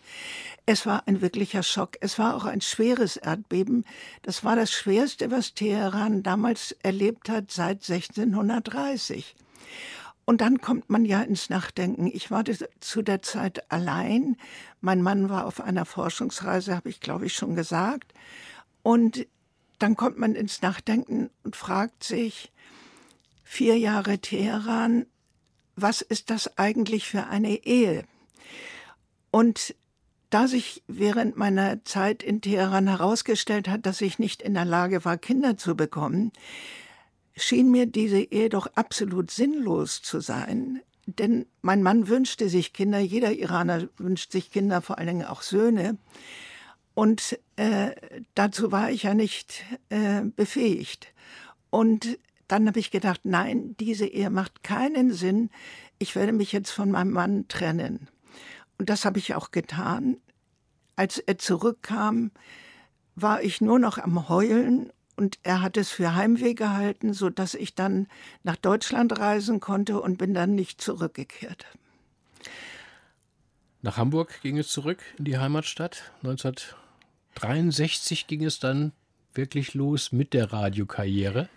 [0.65, 1.97] Es war ein wirklicher Schock.
[2.01, 3.85] Es war auch ein schweres Erdbeben.
[4.21, 9.35] Das war das schwerste, was Teheran damals erlebt hat seit 1630.
[10.25, 12.07] Und dann kommt man ja ins Nachdenken.
[12.07, 12.43] Ich war
[12.79, 14.37] zu der Zeit allein.
[14.79, 18.13] Mein Mann war auf einer Forschungsreise, habe ich glaube ich schon gesagt.
[18.83, 19.27] Und
[19.79, 22.51] dann kommt man ins Nachdenken und fragt sich,
[23.43, 25.05] vier Jahre Teheran,
[25.75, 28.05] was ist das eigentlich für eine Ehe?
[29.31, 29.75] Und
[30.29, 35.05] da sich während meiner Zeit in Teheran herausgestellt hat, dass ich nicht in der Lage
[35.05, 36.31] war, Kinder zu bekommen,
[37.35, 40.81] schien mir diese Ehe doch absolut sinnlos zu sein.
[41.05, 45.41] Denn mein Mann wünschte sich Kinder, jeder Iraner wünscht sich Kinder, vor allen Dingen auch
[45.41, 45.97] Söhne.
[46.93, 47.91] Und äh,
[48.35, 51.13] dazu war ich ja nicht äh, befähigt.
[51.69, 55.49] Und dann habe ich gedacht, nein, diese Ehe macht keinen Sinn.
[55.97, 58.07] Ich werde mich jetzt von meinem Mann trennen.
[58.77, 60.17] Und das habe ich auch getan.
[60.95, 62.31] Als er zurückkam,
[63.15, 67.75] war ich nur noch am Heulen und er hat es für Heimweh gehalten, sodass ich
[67.75, 68.07] dann
[68.43, 71.65] nach Deutschland reisen konnte und bin dann nicht zurückgekehrt.
[73.81, 76.13] Nach Hamburg ging es zurück in die Heimatstadt.
[76.23, 78.93] 1963 ging es dann
[79.33, 81.49] wirklich los mit der Radiokarriere.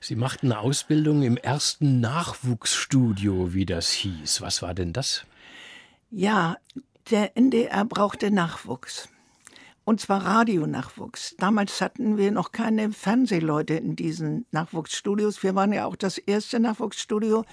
[0.00, 4.42] Sie machten eine Ausbildung im ersten Nachwuchsstudio, wie das hieß.
[4.42, 5.24] Was war denn das?
[6.10, 6.56] Ja,
[7.10, 9.08] der NDR brauchte Nachwuchs.
[9.86, 11.36] Und zwar Radionachwuchs.
[11.38, 15.44] Damals hatten wir noch keine Fernsehleute in diesen Nachwuchsstudios.
[15.44, 17.44] Wir waren ja auch das erste Nachwuchsstudio.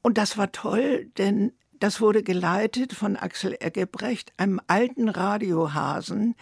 [0.00, 6.36] Und das war toll, denn das wurde geleitet von Axel Eggebrecht, einem alten Radiohasen.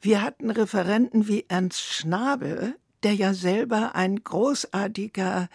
[0.00, 5.48] Wir hatten Referenten wie Ernst Schnabel, der ja selber ein großartiger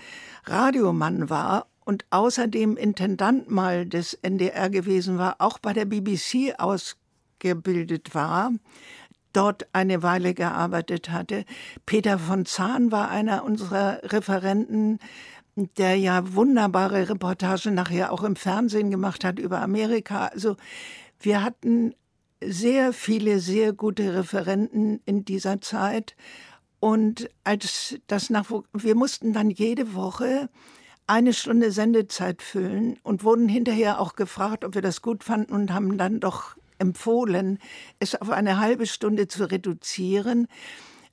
[0.44, 6.56] Radiomann war und außerdem Intendant mal des NDR gewesen war, auch bei der BBC
[7.38, 8.52] ausgebildet war,
[9.34, 11.46] dort eine Weile gearbeitet hatte.
[11.86, 15.00] Peter von Zahn war einer unserer Referenten,
[15.78, 20.28] der ja wunderbare Reportagen nachher auch im Fernsehen gemacht hat über Amerika.
[20.28, 20.56] Also
[21.20, 21.94] wir hatten
[22.44, 26.16] sehr viele sehr gute Referenten in dieser Zeit.
[26.80, 30.50] Und als das Nachwuchs, wir mussten dann jede Woche
[31.08, 35.74] eine Stunde Sendezeit füllen und wurden hinterher auch gefragt, ob wir das gut fanden und
[35.74, 37.60] haben dann doch empfohlen,
[38.00, 40.48] es auf eine halbe Stunde zu reduzieren,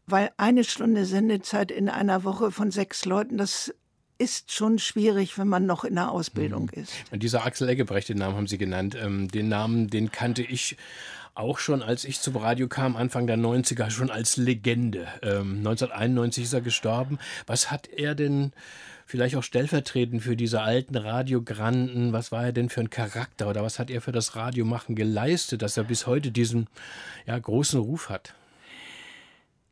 [0.06, 3.72] weil eine Stunde Sendezeit in einer Woche von sechs Leuten, das
[4.18, 6.82] ist schon schwierig, wenn man noch in der Ausbildung mhm.
[6.82, 6.92] ist.
[7.10, 10.76] Und dieser Axel Eggebrecht, den Namen haben Sie genannt, ähm, den Namen, den kannte ich
[11.34, 15.08] auch schon, als ich zum Radio kam, Anfang der 90er, schon als Legende.
[15.22, 17.18] Ähm, 1991 ist er gestorben.
[17.46, 18.52] Was hat er denn
[19.06, 23.62] vielleicht auch stellvertretend für diese alten Radiogranden, was war er denn für ein Charakter oder
[23.62, 26.68] was hat er für das Radiomachen geleistet, dass er bis heute diesen
[27.26, 28.34] ja, großen Ruf hat?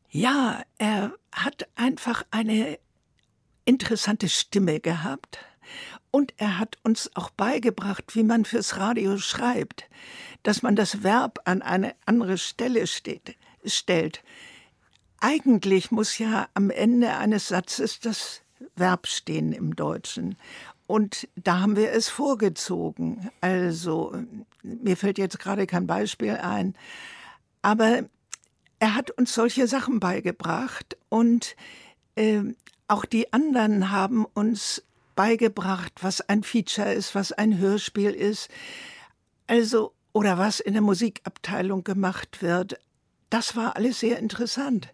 [0.09, 2.77] Ja, er hat einfach eine
[3.65, 5.39] interessante Stimme gehabt.
[6.11, 9.85] Und er hat uns auch beigebracht, wie man fürs Radio schreibt,
[10.43, 14.21] dass man das Verb an eine andere Stelle steht, stellt.
[15.19, 18.42] Eigentlich muss ja am Ende eines Satzes das
[18.75, 20.35] Verb stehen im Deutschen.
[20.87, 23.29] Und da haben wir es vorgezogen.
[23.41, 24.13] Also,
[24.61, 26.75] mir fällt jetzt gerade kein Beispiel ein.
[27.61, 28.03] Aber
[28.79, 31.55] er hat uns solche Sachen beigebracht und
[32.15, 32.41] äh,
[32.87, 34.83] auch die anderen haben uns
[35.15, 38.49] beigebracht, was ein Feature ist, was ein Hörspiel ist.
[39.47, 42.79] Also, oder was in der Musikabteilung gemacht wird.
[43.29, 44.93] Das war alles sehr interessant.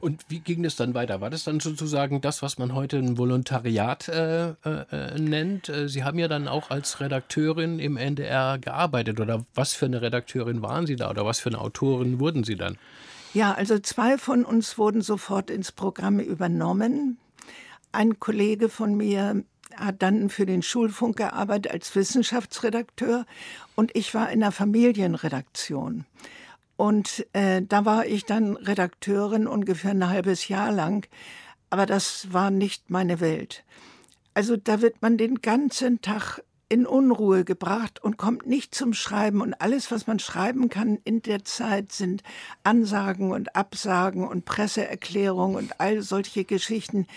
[0.00, 1.20] Und wie ging es dann weiter?
[1.20, 5.68] War das dann sozusagen das, was man heute ein Volontariat äh, äh, nennt?
[5.68, 9.20] Äh, Sie haben ja dann auch als Redakteurin im NDR gearbeitet.
[9.20, 11.10] Oder was für eine Redakteurin waren Sie da?
[11.10, 12.78] Oder was für eine Autorin wurden Sie dann?
[13.34, 17.18] Ja, also zwei von uns wurden sofort ins Programm übernommen.
[17.92, 19.44] Ein Kollege von mir
[19.76, 23.26] hat dann für den Schulfunk gearbeitet als Wissenschaftsredakteur
[23.74, 26.04] und ich war in der Familienredaktion.
[26.78, 31.08] Und äh, da war ich dann Redakteurin ungefähr ein halbes Jahr lang.
[31.70, 33.64] Aber das war nicht meine Welt.
[34.32, 39.40] Also da wird man den ganzen Tag in Unruhe gebracht und kommt nicht zum Schreiben.
[39.40, 42.22] Und alles, was man schreiben kann in der Zeit, sind
[42.62, 47.08] Ansagen und Absagen und Presseerklärungen und all solche Geschichten.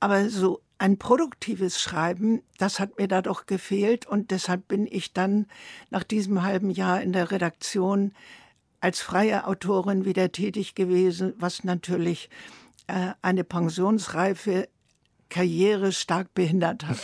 [0.00, 4.06] Aber so ein produktives Schreiben, das hat mir da doch gefehlt.
[4.06, 5.44] Und deshalb bin ich dann
[5.90, 8.12] nach diesem halben Jahr in der Redaktion
[8.84, 12.28] als freie Autorin wieder tätig gewesen, was natürlich
[12.86, 14.68] äh, eine pensionsreife
[15.30, 16.98] Karriere stark behindert hat.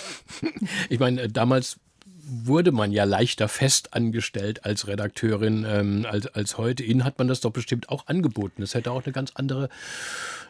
[0.91, 1.81] Ich meine, damals
[2.27, 6.83] wurde man ja leichter fest angestellt als Redakteurin ähm, als, als heute.
[6.83, 8.61] Ihnen hat man das doch bestimmt auch angeboten.
[8.63, 9.69] Das hätte auch eine ganz andere,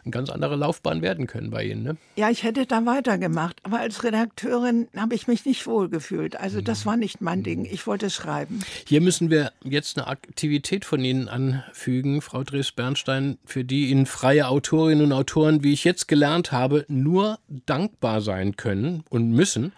[0.03, 1.83] eine ganz andere Laufbahn werden können bei Ihnen.
[1.83, 1.97] Ne?
[2.15, 3.57] Ja, ich hätte da weitergemacht.
[3.63, 6.35] Aber als Redakteurin habe ich mich nicht wohlgefühlt.
[6.35, 6.89] Also das mhm.
[6.89, 7.65] war nicht mein Ding.
[7.65, 8.61] Ich wollte schreiben.
[8.87, 14.47] Hier müssen wir jetzt eine Aktivität von Ihnen anfügen, Frau Dres-Bernstein, für die Ihnen freie
[14.47, 19.73] Autorinnen und Autoren, wie ich jetzt gelernt habe, nur dankbar sein können und müssen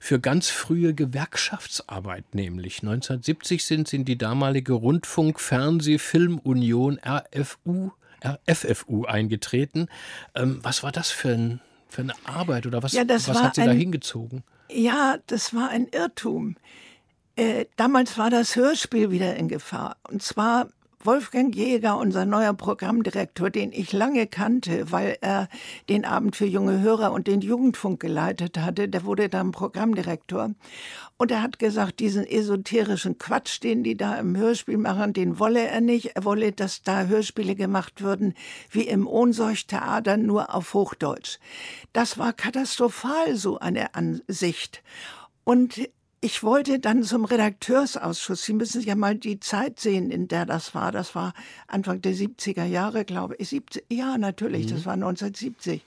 [0.00, 2.78] für ganz frühe Gewerkschaftsarbeit nämlich.
[2.82, 7.90] 1970 sind sie in die damalige Rundfunk Fernseh Filmunion RFU
[8.24, 9.88] RFFU eingetreten.
[10.36, 13.62] Ähm, was war das für, ein, für, eine Arbeit oder was, ja, was hat Sie
[13.62, 14.44] ein, da hingezogen?
[14.70, 16.56] Ja, das war ein Irrtum.
[17.34, 19.96] Äh, damals war das Hörspiel wieder in Gefahr.
[20.08, 20.68] Und zwar
[21.04, 25.48] Wolfgang Jäger, unser neuer Programmdirektor, den ich lange kannte, weil er
[25.88, 30.50] den Abend für junge Hörer und den Jugendfunk geleitet hatte, der wurde dann Programmdirektor.
[31.16, 35.68] Und er hat gesagt, diesen esoterischen Quatsch, den die da im Hörspiel machen, den wolle
[35.68, 36.16] er nicht.
[36.16, 38.34] Er wolle, dass da Hörspiele gemacht würden
[38.70, 41.38] wie im Ohnsorgtheater, nur auf Hochdeutsch.
[41.92, 44.82] Das war katastrophal, so eine Ansicht.
[45.44, 45.88] Und
[46.20, 48.44] ich wollte dann zum Redakteursausschuss.
[48.44, 50.90] Sie müssen ja mal die Zeit sehen, in der das war.
[50.90, 51.32] Das war
[51.68, 53.50] Anfang der 70er Jahre, glaube ich.
[53.50, 54.70] 70, ja, natürlich, mhm.
[54.70, 55.84] das war 1970.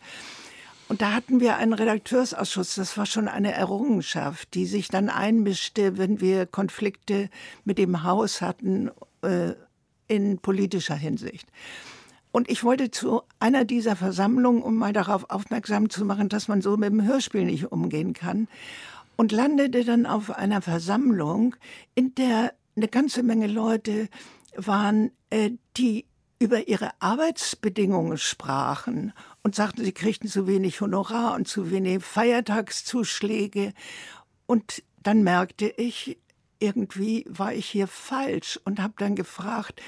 [0.88, 2.76] Und da hatten wir einen Redakteursausschuss.
[2.76, 7.30] Das war schon eine Errungenschaft, die sich dann einmischte, wenn wir Konflikte
[7.66, 8.90] mit dem Haus hatten
[9.22, 9.54] äh,
[10.08, 11.48] in politischer Hinsicht.
[12.34, 16.62] Und ich wollte zu einer dieser Versammlungen, um mal darauf aufmerksam zu machen, dass man
[16.62, 18.48] so mit dem Hörspiel nicht umgehen kann
[19.22, 21.56] und landete dann auf einer Versammlung,
[21.94, 24.10] in der eine ganze Menge Leute
[24.56, 26.08] waren, äh, die
[26.40, 29.14] über ihre Arbeitsbedingungen sprachen
[29.44, 33.74] und sagten, sie kriegten zu wenig Honorar und zu wenig Feiertagszuschläge.
[34.48, 36.18] Und dann merkte ich,
[36.58, 39.84] irgendwie war ich hier falsch und habe dann gefragt,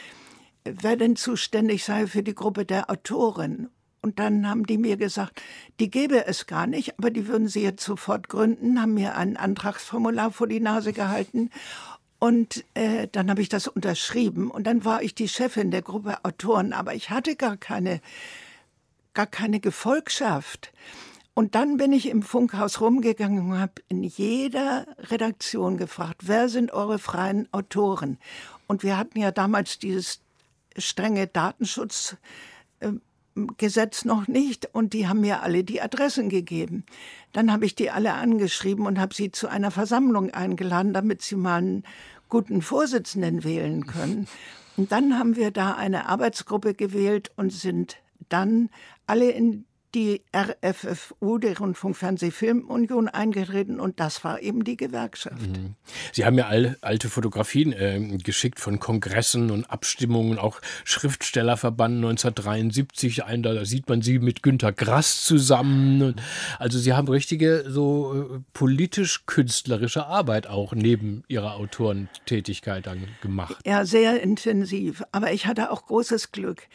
[0.63, 3.71] wer denn zuständig sei für die Gruppe der Autoren.
[4.03, 5.41] Und dann haben die mir gesagt,
[5.79, 9.37] die gäbe es gar nicht, aber die würden sie jetzt sofort gründen, haben mir ein
[9.37, 11.49] Antragsformular vor die Nase gehalten.
[12.19, 16.17] Und äh, dann habe ich das unterschrieben und dann war ich die Chefin der Gruppe
[16.23, 18.01] Autoren, aber ich hatte gar keine,
[19.13, 20.73] gar keine Gefolgschaft.
[21.33, 26.73] Und dann bin ich im Funkhaus rumgegangen und habe in jeder Redaktion gefragt, wer sind
[26.73, 28.19] eure freien Autoren?
[28.67, 30.19] Und wir hatten ja damals dieses
[30.77, 32.17] strenge Datenschutz.
[33.57, 36.85] Gesetz noch nicht und die haben mir alle die Adressen gegeben.
[37.31, 41.35] Dann habe ich die alle angeschrieben und habe sie zu einer Versammlung eingeladen, damit sie
[41.35, 41.83] mal einen
[42.29, 44.27] guten Vorsitzenden wählen können.
[44.77, 47.97] Und dann haben wir da eine Arbeitsgruppe gewählt und sind
[48.29, 48.69] dann
[49.07, 49.65] alle in
[49.95, 55.41] die RFFU, die Rundfunkfernsehfilmunion, eingetreten und das war eben die Gewerkschaft.
[55.41, 55.75] Mhm.
[56.11, 63.23] Sie haben ja all, alte Fotografien äh, geschickt von Kongressen und Abstimmungen, auch Schriftstellerverband 1973,
[63.23, 66.15] ein, da sieht man Sie mit Günter Grass zusammen.
[66.59, 73.57] also Sie haben richtige so äh, politisch-künstlerische Arbeit auch neben Ihrer Autorentätigkeit dann gemacht.
[73.65, 75.03] Ja, sehr intensiv.
[75.11, 76.67] Aber ich hatte auch großes Glück.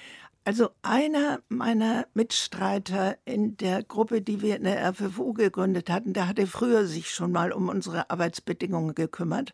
[0.45, 6.27] Also einer meiner Mitstreiter in der Gruppe, die wir in der RFFU gegründet hatten, der
[6.27, 9.53] hatte früher sich schon mal um unsere Arbeitsbedingungen gekümmert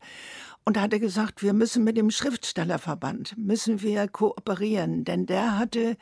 [0.65, 5.97] und hatte gesagt, wir müssen mit dem Schriftstellerverband, müssen wir kooperieren, denn der hatte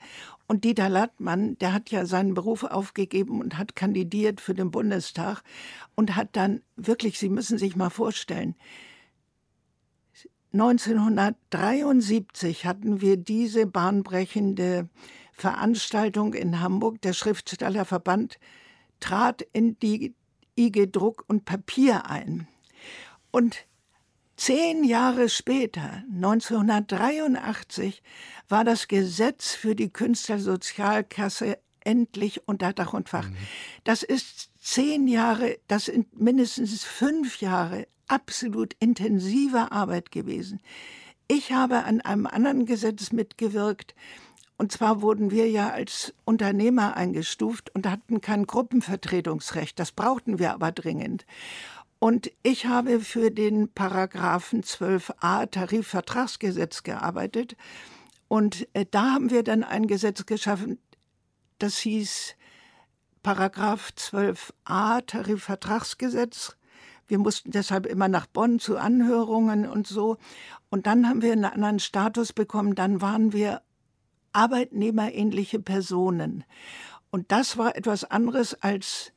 [0.50, 5.44] und Dieter Lattmann, der hat ja seinen Beruf aufgegeben und hat kandidiert für den Bundestag
[5.94, 8.56] und hat dann wirklich, Sie müssen sich mal vorstellen,
[10.52, 14.88] 1973 hatten wir diese bahnbrechende
[15.40, 17.00] Veranstaltung in Hamburg.
[17.02, 18.38] Der Schriftstellerverband
[19.00, 20.14] trat in die
[20.56, 22.46] IG Druck und Papier ein.
[23.30, 23.64] Und
[24.36, 28.02] zehn Jahre später, 1983,
[28.48, 33.28] war das Gesetz für die Künstlersozialkasse endlich unter Dach und Fach.
[33.28, 33.36] Mhm.
[33.84, 40.60] Das ist zehn Jahre, das sind mindestens fünf Jahre absolut intensiver Arbeit gewesen.
[41.28, 43.94] Ich habe an einem anderen Gesetz mitgewirkt,
[44.60, 49.78] und zwar wurden wir ja als Unternehmer eingestuft und hatten kein Gruppenvertretungsrecht.
[49.78, 51.24] Das brauchten wir aber dringend.
[51.98, 57.56] Und ich habe für den Paragraphen 12a Tarifvertragsgesetz gearbeitet.
[58.28, 60.78] Und äh, da haben wir dann ein Gesetz geschaffen,
[61.58, 62.34] das hieß
[63.22, 66.58] Paragraph 12a Tarifvertragsgesetz.
[67.06, 70.18] Wir mussten deshalb immer nach Bonn zu Anhörungen und so.
[70.68, 72.74] Und dann haben wir einen anderen Status bekommen.
[72.74, 73.62] Dann waren wir
[74.32, 76.44] arbeitnehmerähnliche Personen.
[77.10, 79.12] Und das war etwas anderes als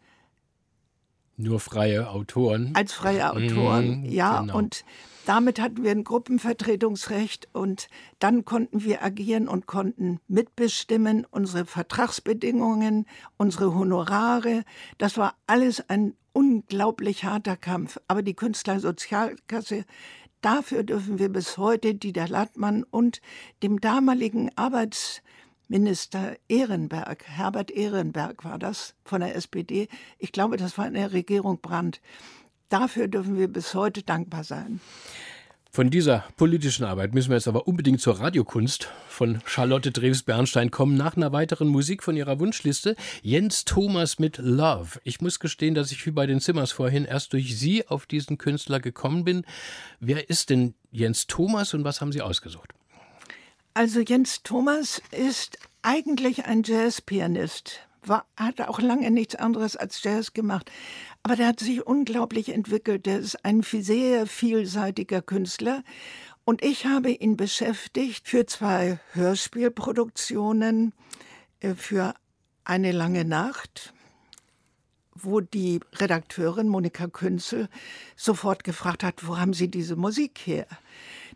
[1.36, 2.72] Nur freie Autoren.
[2.76, 4.41] Als freie Autoren, Mhm, ja.
[4.41, 4.57] genau.
[4.57, 4.86] Und
[5.26, 7.88] damit hatten wir ein Gruppenvertretungsrecht und
[8.20, 13.05] dann konnten wir agieren und konnten mitbestimmen, unsere Vertragsbedingungen,
[13.38, 14.64] unsere Honorare.
[14.97, 17.99] Das war alles ein unglaublich harter Kampf.
[18.07, 19.86] Aber die Künstlersozialkasse,
[20.44, 23.22] dafür dürfen wir bis heute Dieter Lattmann und
[23.64, 29.88] dem damaligen Arbeitsminister Ehrenberg, Herbert Ehrenberg war das von der SPD,
[30.20, 32.02] ich glaube, das war in der Regierung Brandt,
[32.70, 34.80] dafür dürfen wir bis heute dankbar sein.
[35.76, 40.95] Von dieser politischen Arbeit müssen wir jetzt aber unbedingt zur Radiokunst von Charlotte Drews-Bernstein kommen.
[40.95, 44.99] Nach einer weiteren Musik von ihrer Wunschliste Jens Thomas mit Love.
[45.03, 48.38] Ich muss gestehen, dass ich wie bei den Zimmers vorhin erst durch Sie auf diesen
[48.38, 49.47] Künstler gekommen bin.
[49.99, 52.71] Wer ist denn Jens Thomas und was haben Sie ausgesucht?
[53.74, 57.80] Also Jens Thomas ist eigentlich ein Jazzpianist.
[58.05, 60.69] War, hat auch lange nichts anderes als Jazz gemacht.
[61.24, 63.05] Aber der hat sich unglaublich entwickelt.
[63.05, 65.84] Der ist ein sehr vielseitiger Künstler.
[66.43, 70.93] Und ich habe ihn beschäftigt für zwei Hörspielproduktionen,
[71.61, 72.13] äh, für
[72.65, 73.93] eine lange Nacht,
[75.15, 77.69] wo die Redakteurin Monika Künzel
[78.17, 80.67] sofort gefragt hat, wo haben Sie diese Musik her?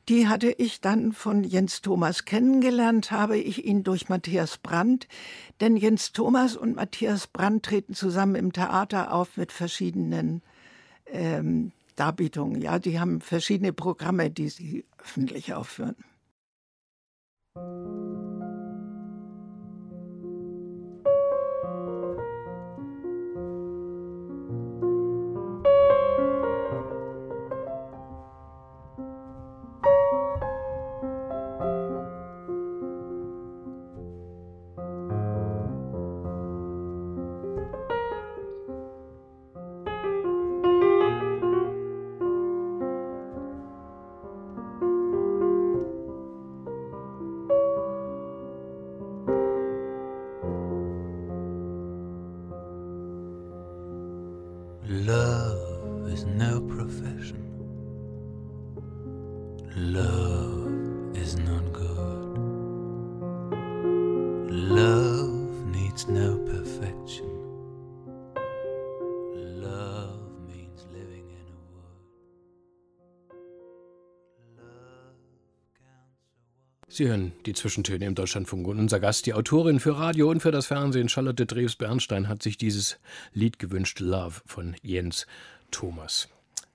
[0.10, 5.08] Die hatte ich dann von Jens Thomas kennengelernt, habe ich ihn durch Matthias Brandt,
[5.60, 10.44] denn Jens Thomas und Matthias Brandt treten zusammen im Theater auf mit verschiedenen
[11.08, 12.62] ähm, Darbietungen.
[12.62, 15.98] Ja, die haben verschiedene Programme, die sie öffentlich aufführen.
[76.98, 80.50] Sie hören die Zwischentöne im Deutschlandfunk und unser Gast, die Autorin für Radio und für
[80.50, 82.98] das Fernsehen, Charlotte Drews-Bernstein, hat sich dieses
[83.36, 85.28] Lied gewünscht, Love von Jens
[85.70, 86.28] Thomas.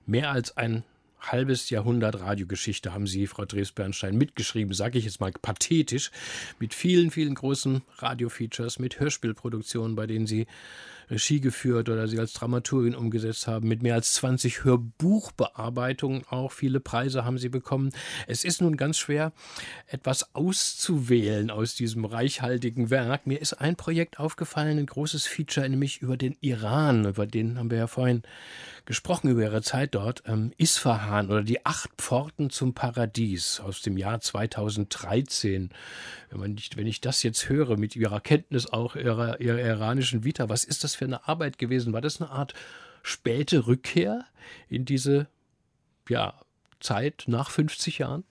[0.05, 0.85] Mehr als ein
[1.19, 6.09] halbes Jahrhundert Radiogeschichte haben Sie, Frau Drews-Bernstein, mitgeschrieben, sage ich jetzt mal pathetisch,
[6.57, 10.47] mit vielen, vielen großen Radiofeatures, mit Hörspielproduktionen, bei denen Sie
[11.09, 16.51] Regie geführt oder sie als Dramaturgin umgesetzt haben, mit mehr als 20 Hörbuchbearbeitungen auch.
[16.51, 17.91] Viele Preise haben sie bekommen.
[18.27, 19.33] Es ist nun ganz schwer,
[19.87, 23.27] etwas auszuwählen aus diesem reichhaltigen Werk.
[23.27, 27.71] Mir ist ein Projekt aufgefallen, ein großes Feature, nämlich über den Iran, über den haben
[27.71, 28.23] wir ja vorhin
[28.85, 30.23] gesprochen, über ihre Zeit dort.
[30.25, 35.69] Ähm, Isfahan oder die acht Pforten zum Paradies aus dem Jahr 2013.
[36.29, 40.23] Wenn, man nicht, wenn ich das jetzt höre, mit ihrer Kenntnis auch ihrer, ihrer iranischen
[40.23, 41.93] Vita, was ist das für eine Arbeit gewesen?
[41.93, 42.53] War das eine Art
[43.01, 44.25] späte Rückkehr
[44.69, 45.27] in diese
[46.09, 46.33] ja,
[46.79, 48.23] Zeit nach 50 Jahren?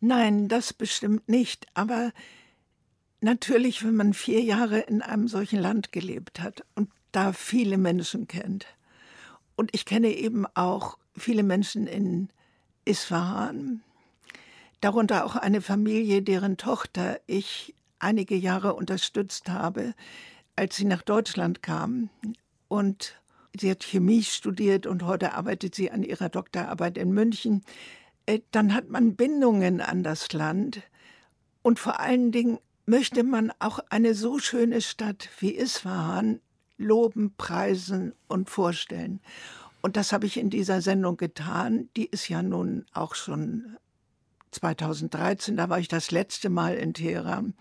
[0.00, 1.66] Nein, das bestimmt nicht.
[1.74, 2.12] Aber
[3.20, 8.26] natürlich, wenn man vier Jahre in einem solchen Land gelebt hat und da viele Menschen
[8.28, 8.66] kennt.
[9.56, 12.28] Und ich kenne eben auch viele Menschen in
[12.84, 13.82] Isfahan,
[14.80, 19.94] darunter auch eine Familie, deren Tochter ich einige Jahre unterstützt habe,
[20.56, 22.10] als sie nach Deutschland kam.
[22.68, 23.20] Und
[23.58, 27.64] sie hat Chemie studiert und heute arbeitet sie an ihrer Doktorarbeit in München.
[28.26, 30.82] Äh, Dann hat man Bindungen an das Land
[31.62, 36.40] und vor allen Dingen möchte man auch eine so schöne Stadt wie Isfahan
[36.76, 39.20] loben, preisen und vorstellen.
[39.80, 41.88] Und das habe ich in dieser Sendung getan.
[41.96, 43.76] Die ist ja nun auch schon
[44.50, 47.54] 2013, da war ich das letzte Mal in Teheran.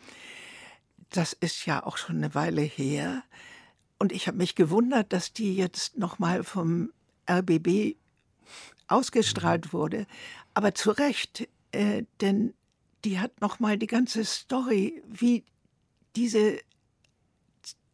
[1.13, 3.23] Das ist ja auch schon eine Weile her.
[3.99, 6.91] Und ich habe mich gewundert, dass die jetzt nochmal vom
[7.29, 7.95] RBB
[8.87, 10.07] ausgestrahlt wurde.
[10.55, 12.55] Aber zu Recht, äh, denn
[13.05, 15.43] die hat nochmal die ganze Story, wie
[16.15, 16.59] diese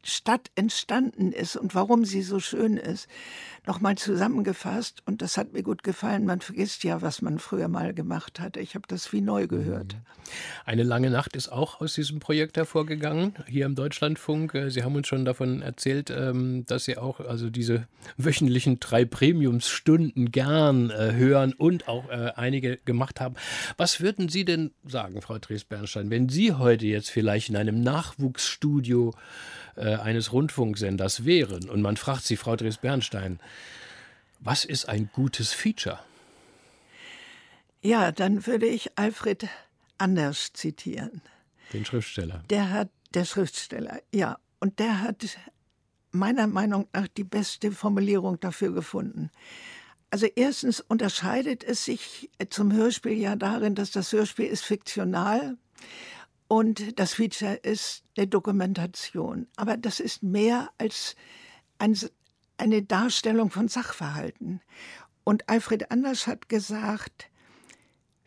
[0.02, 3.10] Stadt entstanden ist und warum sie so schön ist,
[3.70, 5.04] nochmal zusammengefasst.
[5.06, 6.26] Und das hat mir gut gefallen.
[6.26, 8.60] Man vergisst ja, was man früher mal gemacht hatte.
[8.60, 9.94] Ich habe das wie neu gehört.
[9.94, 10.00] Mhm.
[10.66, 14.56] Eine lange Nacht ist auch aus diesem Projekt hervorgegangen, hier im Deutschlandfunk.
[14.56, 19.06] Äh, sie haben uns schon davon erzählt, ähm, dass Sie auch also diese wöchentlichen drei
[19.06, 23.36] Premiumsstunden gern äh, hören und auch äh, einige gemacht haben.
[23.78, 29.14] Was würden Sie denn sagen, Frau Dres-Bernstein, wenn Sie heute jetzt vielleicht in einem Nachwuchsstudio
[29.76, 33.40] eines Rundfunksenders wären und man fragt Sie, Frau Dres-Bernstein,
[34.40, 36.00] was ist ein gutes Feature?
[37.82, 39.48] Ja, dann würde ich Alfred
[39.98, 41.22] Anders zitieren.
[41.74, 42.44] Den Schriftsteller.
[42.50, 44.38] Der hat, der Schriftsteller, ja.
[44.60, 45.38] Und der hat
[46.12, 49.30] meiner Meinung nach die beste Formulierung dafür gefunden.
[50.12, 55.58] Also erstens unterscheidet es sich zum Hörspiel ja darin, dass das Hörspiel ist fiktional
[56.48, 59.48] und das Feature ist eine Dokumentation.
[59.56, 61.16] Aber das ist mehr als
[61.78, 61.96] ein,
[62.60, 64.62] eine Darstellung von Sachverhalten.
[65.24, 67.30] Und Alfred Anders hat gesagt,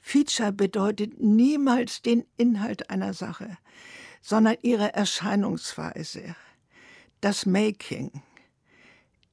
[0.01, 3.57] Feature bedeutet niemals den Inhalt einer Sache,
[4.20, 6.35] sondern ihre Erscheinungsweise,
[7.20, 8.22] das Making.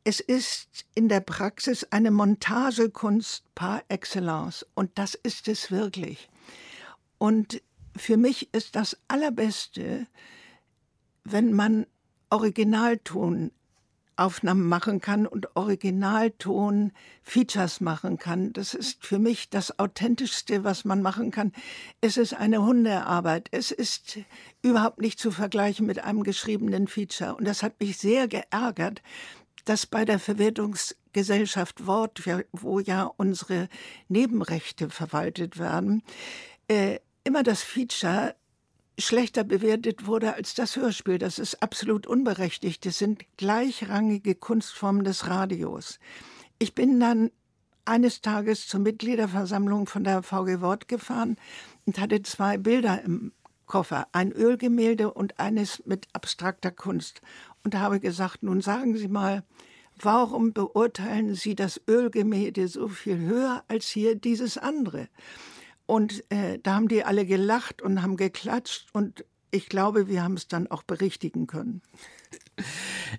[0.04, 6.30] Es ist in der Praxis eine Montagekunst par excellence und das ist es wirklich.
[7.18, 7.62] Und
[7.96, 10.08] für mich ist das Allerbeste,
[11.24, 11.86] wenn man
[12.30, 13.52] Originalton
[14.20, 16.92] Aufnahmen machen kann und Originalton
[17.24, 18.54] Features machen kann.
[18.54, 21.54] Das ist für mich das Authentischste, was man machen kann.
[22.02, 23.48] Es ist eine Hundearbeit.
[23.52, 24.20] Es ist
[24.62, 27.36] überhaupt nicht zu vergleichen mit einem geschriebenen Feature.
[27.36, 29.02] Und das hat mich sehr geärgert,
[29.66, 33.70] dass bei der Verwertungsgesellschaft Wort, wo ja unsere
[34.08, 36.04] Nebenrechte verwaltet werden,
[36.68, 38.36] äh, immer das Feature
[39.00, 41.18] schlechter bewertet wurde als das Hörspiel.
[41.18, 42.86] Das ist absolut unberechtigt.
[42.86, 46.00] Das sind gleichrangige Kunstformen des Radios.
[46.60, 47.32] Ich bin dann
[47.86, 51.38] eines Tages zur Mitgliederversammlung von der VG Wort gefahren
[51.86, 53.32] und hatte zwei Bilder im
[53.66, 57.22] Koffer, ein Ölgemälde und eines mit abstrakter Kunst.
[57.64, 59.44] Und habe gesagt, nun sagen Sie mal,
[60.02, 65.08] warum beurteilen Sie das Ölgemälde so viel höher als hier dieses andere?
[65.90, 70.36] Und äh, da haben die alle gelacht und haben geklatscht und ich glaube, wir haben
[70.36, 71.82] es dann auch berichtigen können.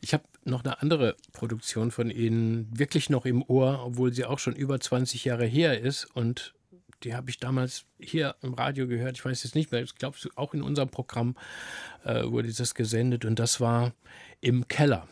[0.00, 4.38] Ich habe noch eine andere Produktion von Ihnen wirklich noch im Ohr, obwohl sie auch
[4.38, 6.04] schon über 20 Jahre her ist.
[6.14, 6.54] Und
[7.02, 9.16] die habe ich damals hier im Radio gehört.
[9.16, 9.82] Ich weiß jetzt nicht mehr.
[9.82, 11.34] Ich glaube, auch in unserem Programm
[12.04, 13.24] äh, wurde das gesendet.
[13.24, 13.94] Und das war
[14.40, 15.08] im Keller.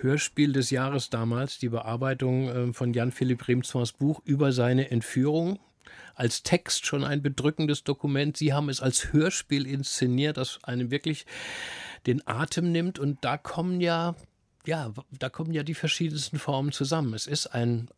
[0.00, 5.58] Hörspiel des Jahres damals, die Bearbeitung äh, von Jan-Philipp Remsmars Buch über seine Entführung
[6.14, 8.36] als Text schon ein bedrückendes Dokument.
[8.36, 11.26] Sie haben es als Hörspiel inszeniert, das einem wirklich
[12.06, 12.98] den Atem nimmt.
[12.98, 14.14] Und da kommen ja,
[14.66, 17.14] ja, da kommen ja die verschiedensten Formen zusammen.
[17.14, 17.88] Es ist ein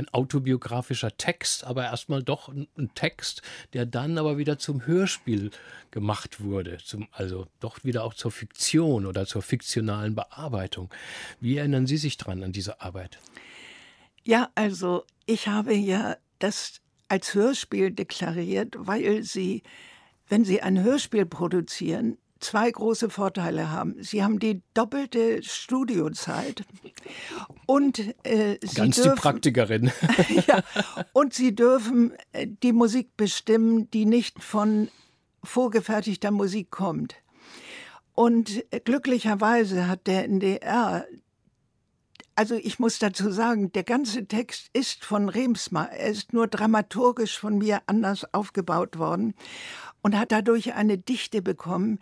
[0.00, 3.42] ein autobiografischer Text, aber erstmal doch ein, Text,
[3.72, 5.50] der dann aber wieder zum Hörspiel
[5.90, 10.92] gemacht wurde, zum, also doch wieder auch zur Fiktion oder zur fiktionalen Bearbeitung.
[11.40, 13.18] Wie erinnern Sie sich dran an diese Arbeit?
[14.22, 16.80] Ja, also ich habe ja das
[17.10, 19.62] als Hörspiel deklariert, weil sie,
[20.28, 23.96] wenn sie ein Hörspiel produzieren, zwei große Vorteile haben.
[24.02, 26.64] Sie haben die doppelte Studiozeit
[27.66, 29.92] und äh, sie ganz dürfen, die Praktikerin.
[30.46, 30.62] ja,
[31.12, 34.88] und sie dürfen äh, die Musik bestimmen, die nicht von
[35.44, 37.16] vorgefertigter Musik kommt.
[38.14, 41.06] Und äh, glücklicherweise hat der NDR
[42.40, 45.92] also ich muss dazu sagen, der ganze Text ist von Remsmar.
[45.92, 49.34] Er ist nur dramaturgisch von mir anders aufgebaut worden
[50.00, 51.98] und hat dadurch eine Dichte bekommen,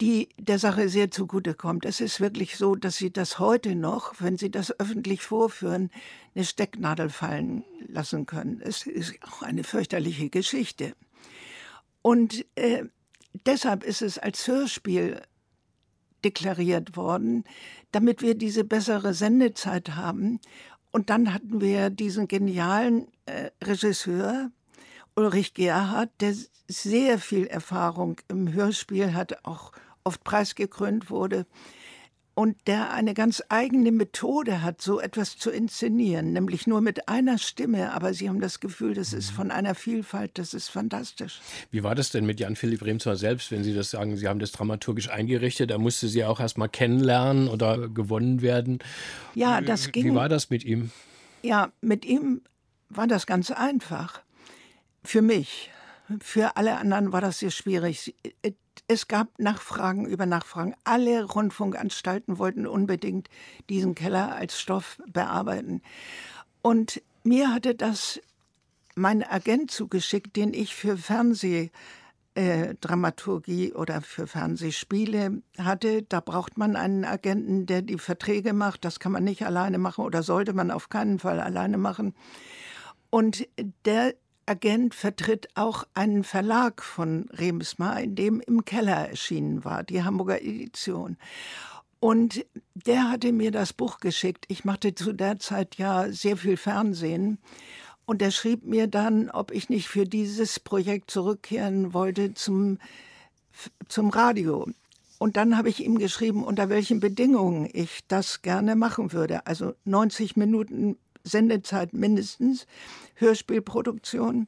[0.00, 1.84] die der Sache sehr zugutekommt.
[1.84, 5.90] Es ist wirklich so, dass Sie das heute noch, wenn Sie das öffentlich vorführen,
[6.36, 8.60] eine Stecknadel fallen lassen können.
[8.60, 10.94] Es ist auch eine fürchterliche Geschichte.
[12.02, 12.84] Und äh,
[13.46, 15.22] deshalb ist es als Hörspiel
[16.26, 17.44] deklariert worden,
[17.92, 20.40] damit wir diese bessere Sendezeit haben.
[20.90, 24.50] Und dann hatten wir diesen genialen äh, Regisseur,
[25.14, 26.34] Ulrich Gerhardt, der
[26.68, 29.72] sehr viel Erfahrung im Hörspiel hat, auch
[30.04, 31.46] oft preisgekrönt wurde
[32.36, 37.38] und der eine ganz eigene Methode hat, so etwas zu inszenieren, nämlich nur mit einer
[37.38, 41.40] Stimme, aber Sie haben das Gefühl, das ist von einer Vielfalt, das ist fantastisch.
[41.70, 44.52] Wie war das denn mit Jan-Philipp Remsmar selbst, wenn Sie das sagen, Sie haben das
[44.52, 48.80] dramaturgisch eingerichtet, er musste Sie auch erst mal kennenlernen oder gewonnen werden?
[49.34, 50.04] Ja, das ging.
[50.04, 50.90] Wie war das mit ihm?
[51.42, 52.42] Ja, mit ihm
[52.90, 54.20] war das ganz einfach.
[55.02, 55.70] Für mich.
[56.20, 58.14] Für alle anderen war das sehr schwierig.
[58.88, 60.74] Es gab Nachfragen über Nachfragen.
[60.84, 63.28] Alle Rundfunkanstalten wollten unbedingt
[63.68, 65.82] diesen Keller als Stoff bearbeiten.
[66.62, 68.20] Und mir hatte das
[68.94, 71.70] mein Agent zugeschickt, den ich für Fernseh
[72.34, 72.74] äh,
[73.74, 76.02] oder für Fernsehspiele hatte.
[76.02, 78.84] Da braucht man einen Agenten, der die Verträge macht.
[78.84, 82.14] Das kann man nicht alleine machen oder sollte man auf keinen Fall alleine machen.
[83.10, 83.48] Und
[83.84, 84.14] der
[84.46, 90.40] Agent vertritt auch einen Verlag von Remsmar, in dem im Keller erschienen war, die Hamburger
[90.40, 91.16] Edition.
[91.98, 92.44] Und
[92.74, 94.44] der hatte mir das Buch geschickt.
[94.48, 97.38] Ich machte zu der Zeit ja sehr viel Fernsehen.
[98.04, 102.78] Und er schrieb mir dann, ob ich nicht für dieses Projekt zurückkehren wollte zum,
[103.88, 104.68] zum Radio.
[105.18, 109.46] Und dann habe ich ihm geschrieben, unter welchen Bedingungen ich das gerne machen würde.
[109.46, 110.96] Also 90 Minuten
[111.26, 112.66] Sendezeit mindestens,
[113.14, 114.46] Hörspielproduktion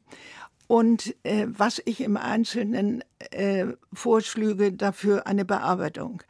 [0.67, 6.23] und äh, was ich im Einzelnen äh, vorschlüge dafür eine Bearbeitung.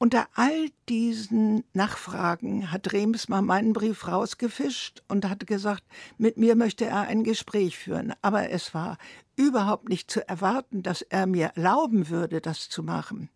[0.00, 5.82] Unter all diesen Nachfragen hat Rems mal meinen Brief rausgefischt und hat gesagt,
[6.18, 8.14] mit mir möchte er ein Gespräch führen.
[8.22, 8.96] Aber es war
[9.34, 13.28] überhaupt nicht zu erwarten, dass er mir erlauben würde, das zu machen.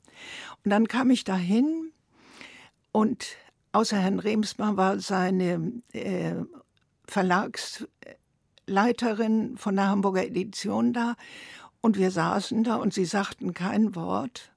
[0.65, 1.91] Und dann kam ich dahin
[2.93, 3.37] und
[3.73, 6.35] außer Herrn Remsmar war seine äh,
[7.07, 11.15] Verlagsleiterin von der Hamburger Edition da
[11.81, 14.53] und wir saßen da und sie sagten kein Wort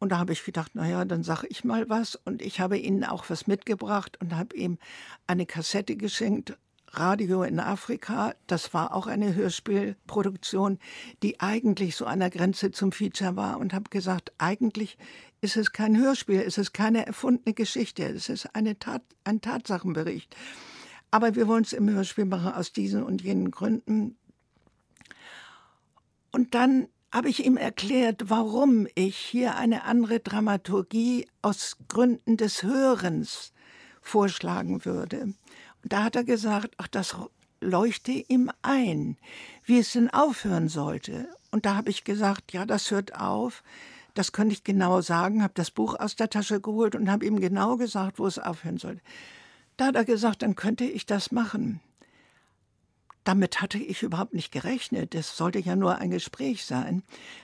[0.00, 2.16] und da habe ich gedacht, naja, dann sage ich mal was.
[2.16, 4.78] Und ich habe ihnen auch was mitgebracht und habe ihm
[5.26, 6.56] eine Kassette geschenkt,
[6.92, 8.34] Radio in Afrika.
[8.46, 10.78] Das war auch eine Hörspielproduktion,
[11.22, 13.58] die eigentlich so an der Grenze zum Feature war.
[13.58, 14.96] Und habe gesagt, eigentlich
[15.40, 20.34] ist es kein Hörspiel, es ist keine erfundene Geschichte, es ist eine Tat, ein Tatsachenbericht.
[21.10, 24.16] Aber wir wollen es im Hörspiel machen aus diesen und jenen Gründen.
[26.30, 32.62] Und dann habe ich ihm erklärt, warum ich hier eine andere Dramaturgie aus Gründen des
[32.62, 33.52] Hörens
[34.00, 35.34] vorschlagen würde.
[35.82, 37.16] Und da hat er gesagt, ach, das
[37.60, 39.16] leuchte ihm ein,
[39.64, 41.28] wie es denn aufhören sollte.
[41.50, 43.62] Und da habe ich gesagt, ja, das hört auf.
[44.14, 47.40] Das könnte ich genau sagen, habe das Buch aus der Tasche geholt und habe ihm
[47.40, 49.02] genau gesagt, wo es aufhören sollte.
[49.76, 51.80] Da hat er gesagt, dann könnte ich das machen.
[53.24, 55.14] Damit hatte ich überhaupt nicht gerechnet.
[55.14, 57.02] Das sollte ja nur ein Gespräch sein.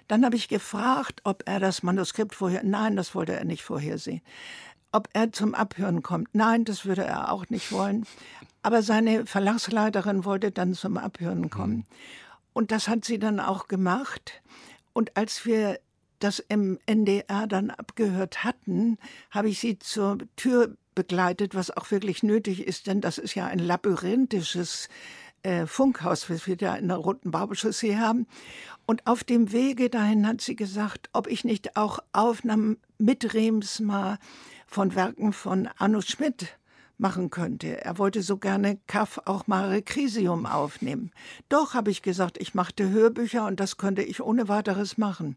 [0.08, 2.62] Dann habe ich gefragt, ob er das Manuskript vorher.
[2.64, 4.22] Nein, das wollte er nicht vorhersehen.
[4.92, 6.28] Ob er zum Abhören kommt.
[6.32, 8.06] Nein, das würde er auch nicht wollen.
[8.62, 11.84] Aber seine Verlagsleiterin wollte dann zum Abhören kommen.
[12.52, 14.42] Und das hat sie dann auch gemacht.
[14.94, 15.78] Und als wir
[16.18, 18.98] das im NDR dann abgehört hatten,
[19.30, 23.46] habe ich sie zur Tür begleitet, was auch wirklich nötig ist, denn das ist ja
[23.46, 24.88] ein labyrinthisches
[25.42, 28.26] äh, Funkhaus, was wir da in der Roten Bauchaussee haben.
[28.86, 34.18] Und auf dem Wege dahin hat sie gesagt, ob ich nicht auch Aufnahmen mit Remsmar
[34.66, 36.58] von Werken von Arno Schmidt
[36.98, 37.84] machen könnte.
[37.84, 41.12] Er wollte so gerne Kaff auch Mare Crisium aufnehmen.
[41.48, 45.36] Doch, habe ich gesagt, ich machte Hörbücher und das könnte ich ohne weiteres machen.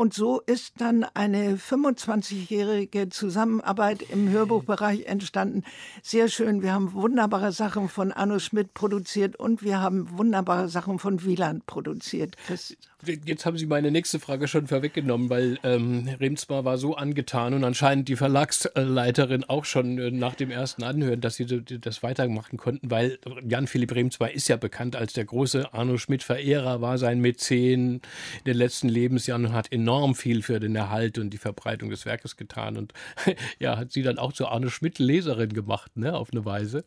[0.00, 5.64] Und so ist dann eine 25-jährige Zusammenarbeit im Hörbuchbereich entstanden.
[6.04, 6.62] Sehr schön.
[6.62, 11.66] Wir haben wunderbare Sachen von Arno Schmidt produziert und wir haben wunderbare Sachen von Wieland
[11.66, 12.36] produziert.
[12.46, 12.76] Das
[13.06, 17.62] Jetzt haben Sie meine nächste Frage schon vorweggenommen, weil ähm, Remsmar war so angetan und
[17.62, 22.90] anscheinend die Verlagsleiterin auch schon äh, nach dem ersten Anhören, dass sie das weitermachen konnten,
[22.90, 28.00] weil Jan-Philipp Remsmar ist ja bekannt als der große Arno Schmidt-Verehrer, war sein Mäzen in
[28.46, 32.36] den letzten Lebensjahren und hat enorm viel für den Erhalt und die Verbreitung des Werkes
[32.36, 32.92] getan und
[33.60, 36.82] ja, hat sie dann auch zur Arno Schmidt-Leserin gemacht, ne, auf eine Weise.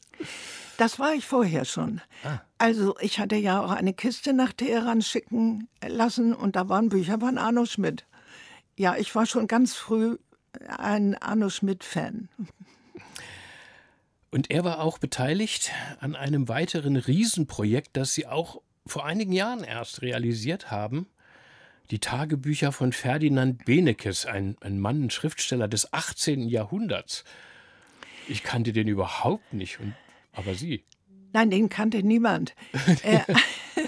[0.82, 2.02] Das war ich vorher schon.
[2.24, 2.40] Ah.
[2.58, 7.20] Also ich hatte ja auch eine Kiste nach Teheran schicken lassen und da waren Bücher
[7.20, 8.08] von Arno Schmidt.
[8.80, 10.18] Ja, ich war schon ganz früh
[10.80, 12.30] ein Arno Schmidt-Fan.
[14.32, 19.64] Und er war auch beteiligt an einem weiteren Riesenprojekt, das Sie auch vor einigen Jahren
[19.64, 21.06] erst realisiert haben.
[21.92, 26.50] Die Tagebücher von Ferdinand Benekes, ein, ein Mann, ein Schriftsteller des 18.
[26.50, 27.24] Jahrhunderts.
[28.28, 29.80] Ich kannte den überhaupt nicht.
[29.80, 29.94] Und
[30.34, 30.86] aber Sie?
[31.34, 32.56] Nein, den kannte niemand.
[33.04, 33.22] äh,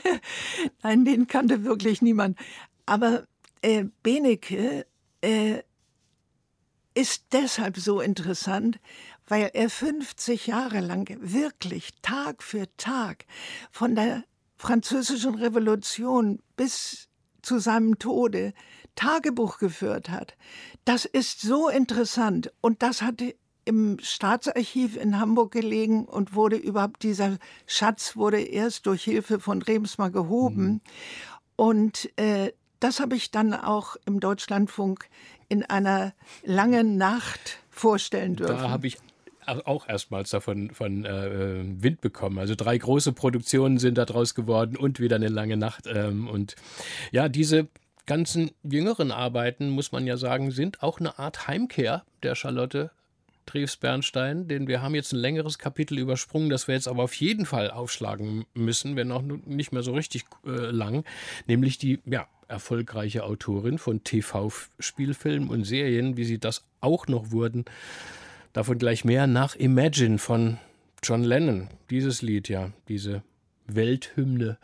[0.84, 2.38] Nein, den kannte wirklich niemand.
[2.86, 3.28] Aber
[3.62, 4.86] äh, Benecke
[5.22, 5.62] äh,
[6.94, 8.80] ist deshalb so interessant,
[9.28, 13.26] weil er 50 Jahre lang wirklich Tag für Tag
[13.72, 14.24] von der
[14.58, 17.10] französischen Revolution bis
[17.42, 18.54] zu seinem Tode
[18.96, 20.36] Tagebuch geführt hat.
[20.86, 23.36] Das ist so interessant und das hatte
[23.66, 29.62] im Staatsarchiv in Hamburg gelegen und wurde überhaupt dieser Schatz wurde erst durch Hilfe von
[29.62, 30.66] Remsmar gehoben.
[30.66, 30.82] Mhm.
[31.56, 35.08] Und äh, das habe ich dann auch im Deutschlandfunk
[35.48, 38.58] in einer langen Nacht vorstellen dürfen.
[38.58, 38.98] Da habe ich
[39.46, 42.40] auch erstmals davon von äh, Wind bekommen.
[42.40, 45.86] Also drei große Produktionen sind daraus geworden und wieder eine lange Nacht.
[45.88, 46.56] Ähm, und
[47.12, 47.68] ja, diese
[48.06, 52.92] ganzen jüngeren Arbeiten, muss man ja sagen, sind auch eine Art Heimkehr der Charlotte
[53.46, 57.14] Drews Bernstein, denn wir haben jetzt ein längeres Kapitel übersprungen, das wir jetzt aber auf
[57.16, 61.04] jeden Fall aufschlagen müssen, wenn auch nicht mehr so richtig äh, lang,
[61.48, 67.66] nämlich die ja, erfolgreiche Autorin von TV-Spielfilmen und Serien, wie sie das auch noch wurden.
[68.54, 70.60] Davon gleich mehr nach Imagine von
[71.02, 71.70] John Lennon.
[71.90, 73.24] Dieses Lied, ja, diese
[73.68, 74.58] Welthymne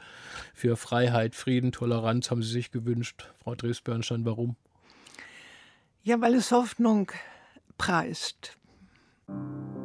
[0.54, 4.26] für Freiheit, Frieden, Toleranz haben Sie sich gewünscht, Frau Dres-Bernstein.
[4.26, 4.56] Warum?
[6.04, 7.12] Ja, weil es Hoffnung
[7.78, 8.58] preist.
[9.30, 9.79] Imagine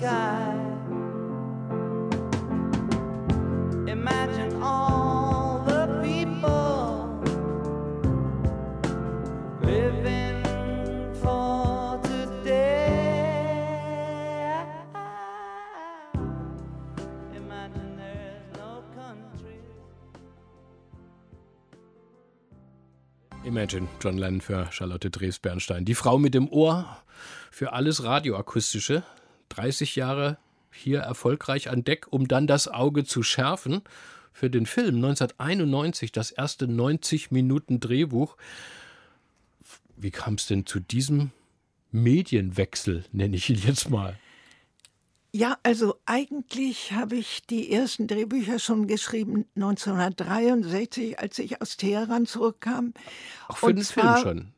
[0.00, 0.56] sky.
[3.86, 7.20] Imagine all the people
[9.60, 10.42] living
[11.20, 12.86] for today.
[17.36, 19.60] Imagine there's no country.
[23.44, 25.84] Imagine, John Lennon für Charlotte Drews-Bernstein.
[25.84, 26.86] Die Frau mit dem Ohr
[27.50, 29.02] für alles Radioakustische.
[29.54, 30.38] 30 Jahre
[30.72, 33.82] hier erfolgreich an Deck, um dann das Auge zu schärfen.
[34.32, 38.36] Für den Film 1991 das erste 90 Minuten Drehbuch.
[39.96, 41.30] Wie kam es denn zu diesem
[41.90, 44.16] Medienwechsel, nenne ich ihn jetzt mal?
[45.32, 52.26] Ja, also eigentlich habe ich die ersten Drehbücher schon geschrieben 1963, als ich aus Teheran
[52.26, 52.94] zurückkam.
[53.48, 54.52] Auch für Und den zwar- Film schon.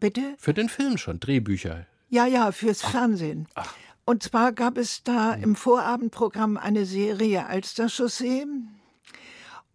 [0.00, 0.34] Bitte?
[0.38, 1.86] Für den Film schon, Drehbücher.
[2.08, 3.46] Ja, ja, fürs Fernsehen.
[3.54, 3.74] ach.
[4.08, 8.46] Und zwar gab es da im Vorabendprogramm eine Serie Alsterchaussee.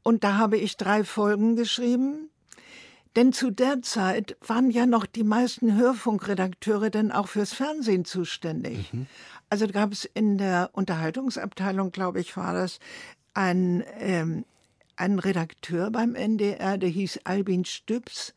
[0.02, 2.32] Und da habe ich drei Folgen geschrieben.
[3.16, 8.92] Denn zu der Zeit waren ja noch die meisten Hörfunkredakteure dann auch fürs Fernsehen zuständig.
[9.52, 12.80] Also gab es in der Unterhaltungsabteilung, glaube ich, war das,
[13.36, 14.46] ein, ähm,
[14.96, 18.34] einen Redakteur beim NDR, der hieß Albin Stübs.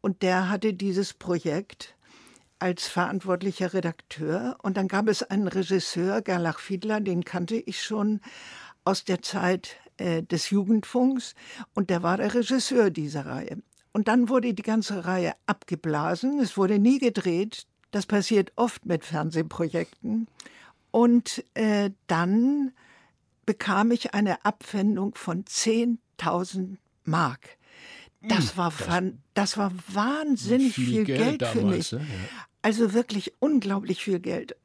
[0.00, 1.94] Und der hatte dieses Projekt
[2.58, 4.56] als verantwortlicher Redakteur.
[4.62, 8.20] Und dann gab es einen Regisseur, Gerlach Fiedler, den kannte ich schon
[8.84, 11.34] aus der Zeit äh, des Jugendfunks.
[11.74, 13.58] Und der war der Regisseur dieser Reihe.
[13.92, 16.38] Und dann wurde die ganze Reihe abgeblasen.
[16.40, 17.66] Es wurde nie gedreht.
[17.90, 20.28] Das passiert oft mit Fernsehprojekten.
[20.90, 22.72] Und äh, dann
[23.46, 27.57] bekam ich eine Abwendung von 10.000 Mark.
[28.20, 31.92] Das war, fan- das war wahnsinnig viel, Geld, für mich.
[31.92, 31.98] ne?
[32.00, 32.04] Ja.
[32.62, 34.56] Also wirklich unglaublich viel Geld.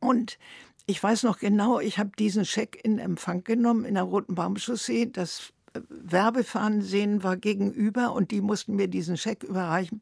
[0.00, 0.38] Und
[0.86, 5.06] ich weiß noch genau, ich habe diesen Scheck in Empfang genommen in der Roten Baumchaussee.
[5.06, 5.52] Das
[5.88, 10.00] Werbefernsehen war gegenüber und die mussten mir diesen Scheck überreichen.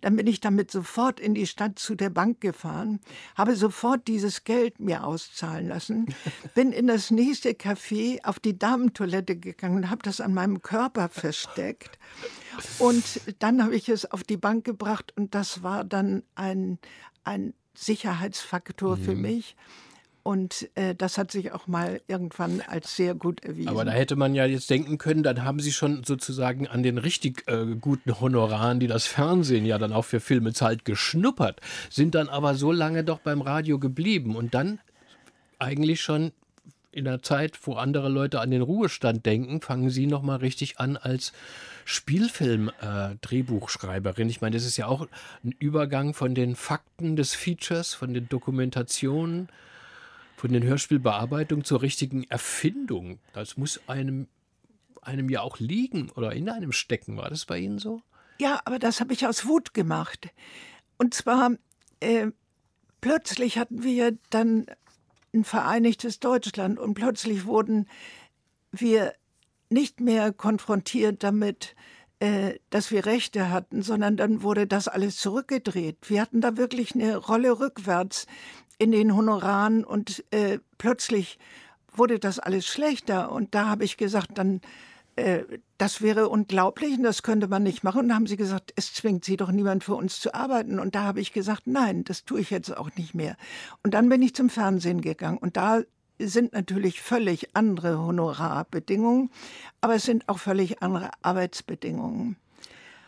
[0.00, 3.00] Dann bin ich damit sofort in die Stadt zu der Bank gefahren,
[3.36, 6.06] habe sofort dieses Geld mir auszahlen lassen,
[6.54, 11.08] bin in das nächste Café auf die Damentoilette gegangen und habe das an meinem Körper
[11.08, 11.98] versteckt.
[12.78, 16.78] Und dann habe ich es auf die Bank gebracht und das war dann ein,
[17.24, 19.22] ein Sicherheitsfaktor für Mhm.
[19.22, 19.56] mich.
[20.28, 23.70] Und äh, das hat sich auch mal irgendwann als sehr gut erwiesen.
[23.70, 26.98] Aber da hätte man ja jetzt denken können, dann haben sie schon sozusagen an den
[26.98, 32.14] richtig äh, guten Honoraren, die das Fernsehen ja dann auch für Filme zahlt, geschnuppert, sind
[32.14, 34.80] dann aber so lange doch beim Radio geblieben und dann
[35.58, 36.32] eigentlich schon
[36.92, 40.78] in der Zeit, wo andere Leute an den Ruhestand denken, fangen sie noch mal richtig
[40.78, 41.32] an als
[41.86, 44.28] Spielfilm-Drehbuchschreiberin.
[44.28, 45.08] ich meine, das ist ja auch
[45.42, 49.48] ein Übergang von den Fakten des Features, von den Dokumentationen,
[50.38, 53.18] von den Hörspielbearbeitungen zur richtigen Erfindung.
[53.32, 54.28] Das muss einem,
[55.02, 57.16] einem ja auch liegen oder in einem stecken.
[57.16, 58.02] War das bei Ihnen so?
[58.38, 60.28] Ja, aber das habe ich aus Wut gemacht.
[60.96, 61.50] Und zwar,
[61.98, 62.28] äh,
[63.00, 64.66] plötzlich hatten wir dann
[65.34, 67.88] ein vereinigtes Deutschland und plötzlich wurden
[68.70, 69.14] wir
[69.70, 71.74] nicht mehr konfrontiert damit,
[72.20, 75.96] äh, dass wir Rechte hatten, sondern dann wurde das alles zurückgedreht.
[76.08, 78.26] Wir hatten da wirklich eine Rolle rückwärts
[78.78, 81.38] in den Honoraren und äh, plötzlich
[81.92, 83.32] wurde das alles schlechter.
[83.32, 84.60] Und da habe ich gesagt, dann
[85.18, 85.44] äh,
[85.78, 88.02] das wäre unglaublich und das könnte man nicht machen.
[88.02, 90.78] Und da haben sie gesagt, es zwingt sie doch niemand für uns zu arbeiten.
[90.78, 93.36] Und da habe ich gesagt, nein, das tue ich jetzt auch nicht mehr.
[93.82, 95.82] Und dann bin ich zum Fernsehen gegangen und da
[96.20, 99.30] sind natürlich völlig andere Honorarbedingungen,
[99.80, 102.36] aber es sind auch völlig andere Arbeitsbedingungen.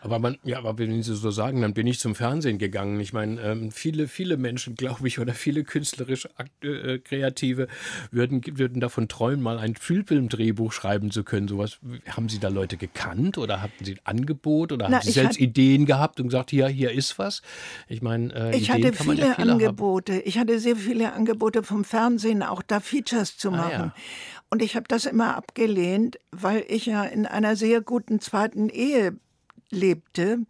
[0.03, 2.99] Aber man, ja, aber wenn Sie so sagen, dann bin ich zum Fernsehen gegangen.
[2.99, 6.27] Ich meine, ähm, viele, viele Menschen, glaube ich, oder viele künstlerisch
[6.63, 7.67] äh, Kreative
[8.09, 11.47] würden, würden davon träumen, mal ein Spielfilmdrehbuch schreiben zu können.
[11.47, 11.77] Sowas.
[12.09, 15.35] Haben Sie da Leute gekannt oder hatten Sie ein Angebot oder Na, haben Sie selbst
[15.35, 17.41] hat- Ideen gehabt und gesagt, hier, hier ist was?
[17.87, 19.59] Ich meine, äh, Ich Ideen hatte kann man viele ja viele haben.
[19.61, 20.19] Angebote.
[20.21, 23.71] Ich hatte sehr viele Angebote vom Fernsehen, auch da Features zu Ah, machen.
[23.71, 23.93] ja.
[24.49, 29.15] Und ich habe das immer abgelehnt, weil ich ja in einer sehr guten zweiten Ehe
[29.71, 30.45] lebte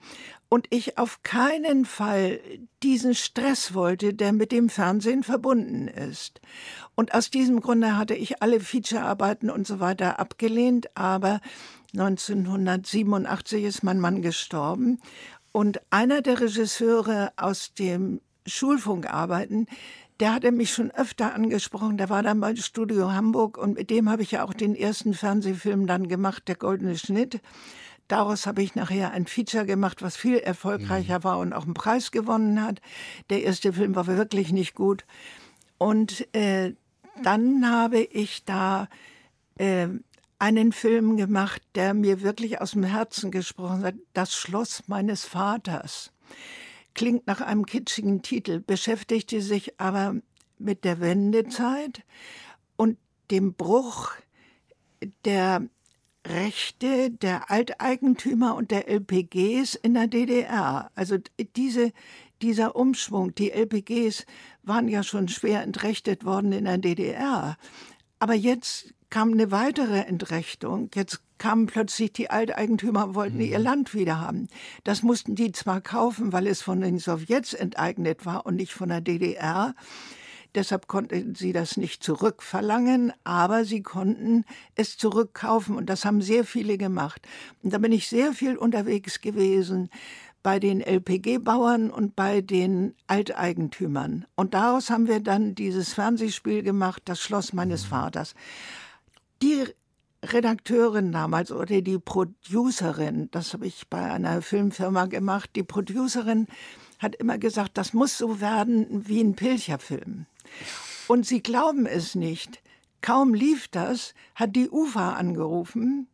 [0.49, 2.39] und ich auf keinen Fall
[2.83, 6.41] diesen Stress wollte, der mit dem Fernsehen verbunden ist.
[6.95, 11.39] Und aus diesem Grunde hatte ich alle Featurearbeiten und so weiter abgelehnt, aber
[11.93, 14.99] 1987 ist mein Mann gestorben
[15.51, 19.67] und einer der Regisseure aus dem Schulfunkarbeiten,
[20.19, 21.97] der hatte mich schon öfter angesprochen.
[21.97, 25.13] Der war dann bei Studio Hamburg und mit dem habe ich ja auch den ersten
[25.13, 27.41] Fernsehfilm dann gemacht, Der Goldene Schnitt.
[28.11, 32.11] Daraus habe ich nachher ein Feature gemacht, was viel erfolgreicher war und auch einen Preis
[32.11, 32.81] gewonnen hat.
[33.29, 35.05] Der erste Film war wirklich nicht gut.
[35.77, 36.73] Und äh,
[37.23, 38.89] dann habe ich da
[39.55, 39.87] äh,
[40.39, 43.95] einen Film gemacht, der mir wirklich aus dem Herzen gesprochen hat.
[44.11, 46.11] Das Schloss meines Vaters.
[46.93, 50.15] Klingt nach einem kitschigen Titel, beschäftigte sich aber
[50.59, 52.03] mit der Wendezeit
[52.75, 52.97] und
[53.29, 54.11] dem Bruch
[55.23, 55.69] der
[56.27, 60.91] Rechte der Alteigentümer und der LPGs in der DDR.
[60.95, 61.17] Also
[61.55, 61.91] diese,
[62.41, 64.25] dieser Umschwung, die LPGs
[64.63, 67.57] waren ja schon schwer entrechtet worden in der DDR.
[68.19, 70.89] Aber jetzt kam eine weitere Entrechtung.
[70.93, 74.47] Jetzt kamen plötzlich die Alteigentümer, wollten ihr Land wieder haben.
[74.83, 78.89] Das mussten die zwar kaufen, weil es von den Sowjets enteignet war und nicht von
[78.89, 79.73] der DDR.
[80.53, 84.43] Deshalb konnten sie das nicht zurückverlangen, aber sie konnten
[84.75, 87.21] es zurückkaufen und das haben sehr viele gemacht.
[87.63, 89.89] Und da bin ich sehr viel unterwegs gewesen
[90.43, 94.25] bei den LPG-Bauern und bei den Alteigentümern.
[94.35, 98.33] Und daraus haben wir dann dieses Fernsehspiel gemacht, Das Schloss meines Vaters.
[99.41, 99.65] Die
[100.23, 106.47] Redakteurin damals oder die Producerin, das habe ich bei einer Filmfirma gemacht, die Producerin
[106.99, 110.27] hat immer gesagt, das muss so werden wie ein Pilcherfilm.
[111.07, 112.61] Und sie glauben es nicht.
[113.01, 116.07] Kaum lief das, hat die UFA angerufen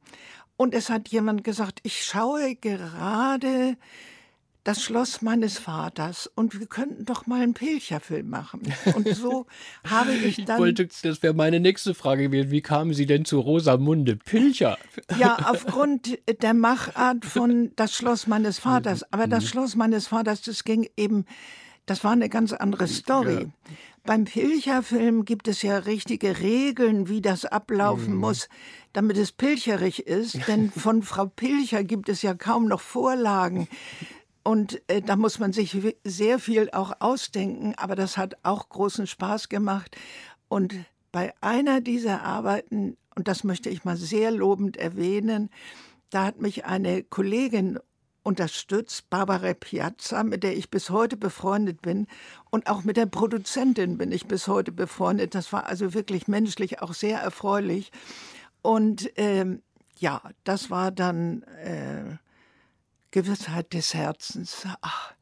[0.57, 3.77] und es hat jemand gesagt, ich schaue gerade
[4.63, 8.61] das Schloss meines Vaters und wir könnten doch mal einen Pilcherfilm machen.
[8.95, 9.45] Und so
[9.89, 12.51] habe ich Ich dann wollte, das wäre meine nächste Frage gewesen.
[12.51, 14.77] Wie kamen Sie denn zu Rosamunde Pilcher?
[15.17, 19.05] Ja, aufgrund der Machart von Das Schloss meines Vaters.
[19.13, 21.25] Aber das Schloss meines Vaters, das ging eben,
[21.85, 23.47] das war eine ganz andere Story.
[24.07, 28.47] Beim Pilcherfilm gibt es ja richtige Regeln, wie das ablaufen muss,
[28.93, 30.47] damit es pilcherig ist.
[30.47, 33.67] Denn von Frau Pilcher gibt es ja kaum noch Vorlagen.
[34.43, 39.07] Und äh, da muss man sich sehr viel auch ausdenken, aber das hat auch großen
[39.07, 39.97] Spaß gemacht.
[40.47, 40.73] Und
[41.11, 45.49] bei einer dieser Arbeiten, und das möchte ich mal sehr lobend erwähnen,
[46.11, 47.77] da hat mich eine Kollegin
[48.27, 52.07] unterstützt, Barbara Piazza, mit der ich bis heute befreundet bin.
[52.49, 55.33] Und auch mit der Produzentin bin ich bis heute befreundet.
[55.33, 57.89] Das war also wirklich menschlich auch sehr erfreulich.
[58.61, 59.61] Und ähm,
[59.97, 62.17] ja, das war dann äh,
[63.11, 64.67] Gewissheit des Herzens.
[64.81, 65.13] Ach,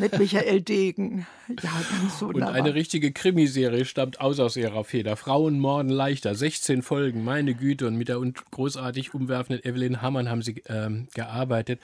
[0.00, 1.26] mit Michael Degen.
[1.48, 1.70] Ja,
[2.00, 2.54] ganz Und wunderbar.
[2.54, 5.16] eine richtige Krimiserie stammt aus aus ihrer Feder.
[5.16, 6.34] Frauen morden leichter.
[6.34, 7.86] 16 Folgen, meine Güte.
[7.86, 8.20] Und mit der
[8.50, 11.80] großartig umwerfenden Evelyn Hammann haben sie ähm, gearbeitet.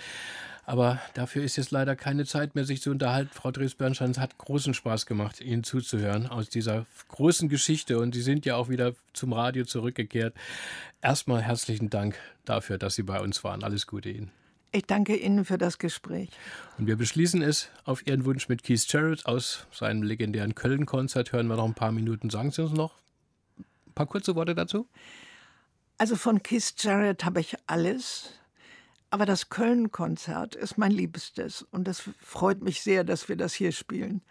[0.64, 3.30] Aber dafür ist jetzt leider keine Zeit mehr, sich zu unterhalten.
[3.32, 7.98] Frau Dres-Bernstein, es hat großen Spaß gemacht, Ihnen zuzuhören aus dieser großen Geschichte.
[7.98, 10.34] Und Sie sind ja auch wieder zum Radio zurückgekehrt.
[11.00, 13.64] Erstmal herzlichen Dank dafür, dass Sie bei uns waren.
[13.64, 14.30] Alles Gute Ihnen.
[14.74, 16.30] Ich danke Ihnen für das Gespräch.
[16.78, 21.32] Und wir beschließen es auf Ihren Wunsch mit Keith Jarrett aus seinem legendären Köln-Konzert.
[21.32, 22.30] Hören wir noch ein paar Minuten.
[22.30, 22.94] Sagen Sie uns noch
[23.58, 24.88] ein paar kurze Worte dazu?
[25.98, 28.30] Also von Keith Jarrett habe ich alles,
[29.10, 33.72] aber das Köln-Konzert ist mein Liebstes und das freut mich sehr, dass wir das hier
[33.72, 34.22] spielen.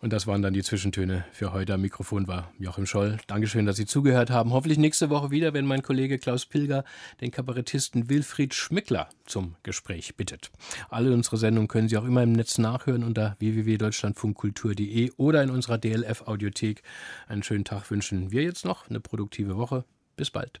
[0.00, 1.74] Und das waren dann die Zwischentöne für heute.
[1.74, 3.18] Am Mikrofon war Joachim Scholl.
[3.26, 4.52] Dankeschön, dass Sie zugehört haben.
[4.52, 6.84] Hoffentlich nächste Woche wieder, wenn mein Kollege Klaus Pilger
[7.20, 10.50] den Kabarettisten Wilfried Schmickler zum Gespräch bittet.
[10.90, 15.78] Alle unsere Sendungen können Sie auch immer im Netz nachhören unter www.deutschlandfunkkultur.de oder in unserer
[15.78, 16.82] DLF-Audiothek.
[17.28, 19.84] Einen schönen Tag wünschen wir jetzt noch, eine produktive Woche.
[20.16, 20.60] Bis bald.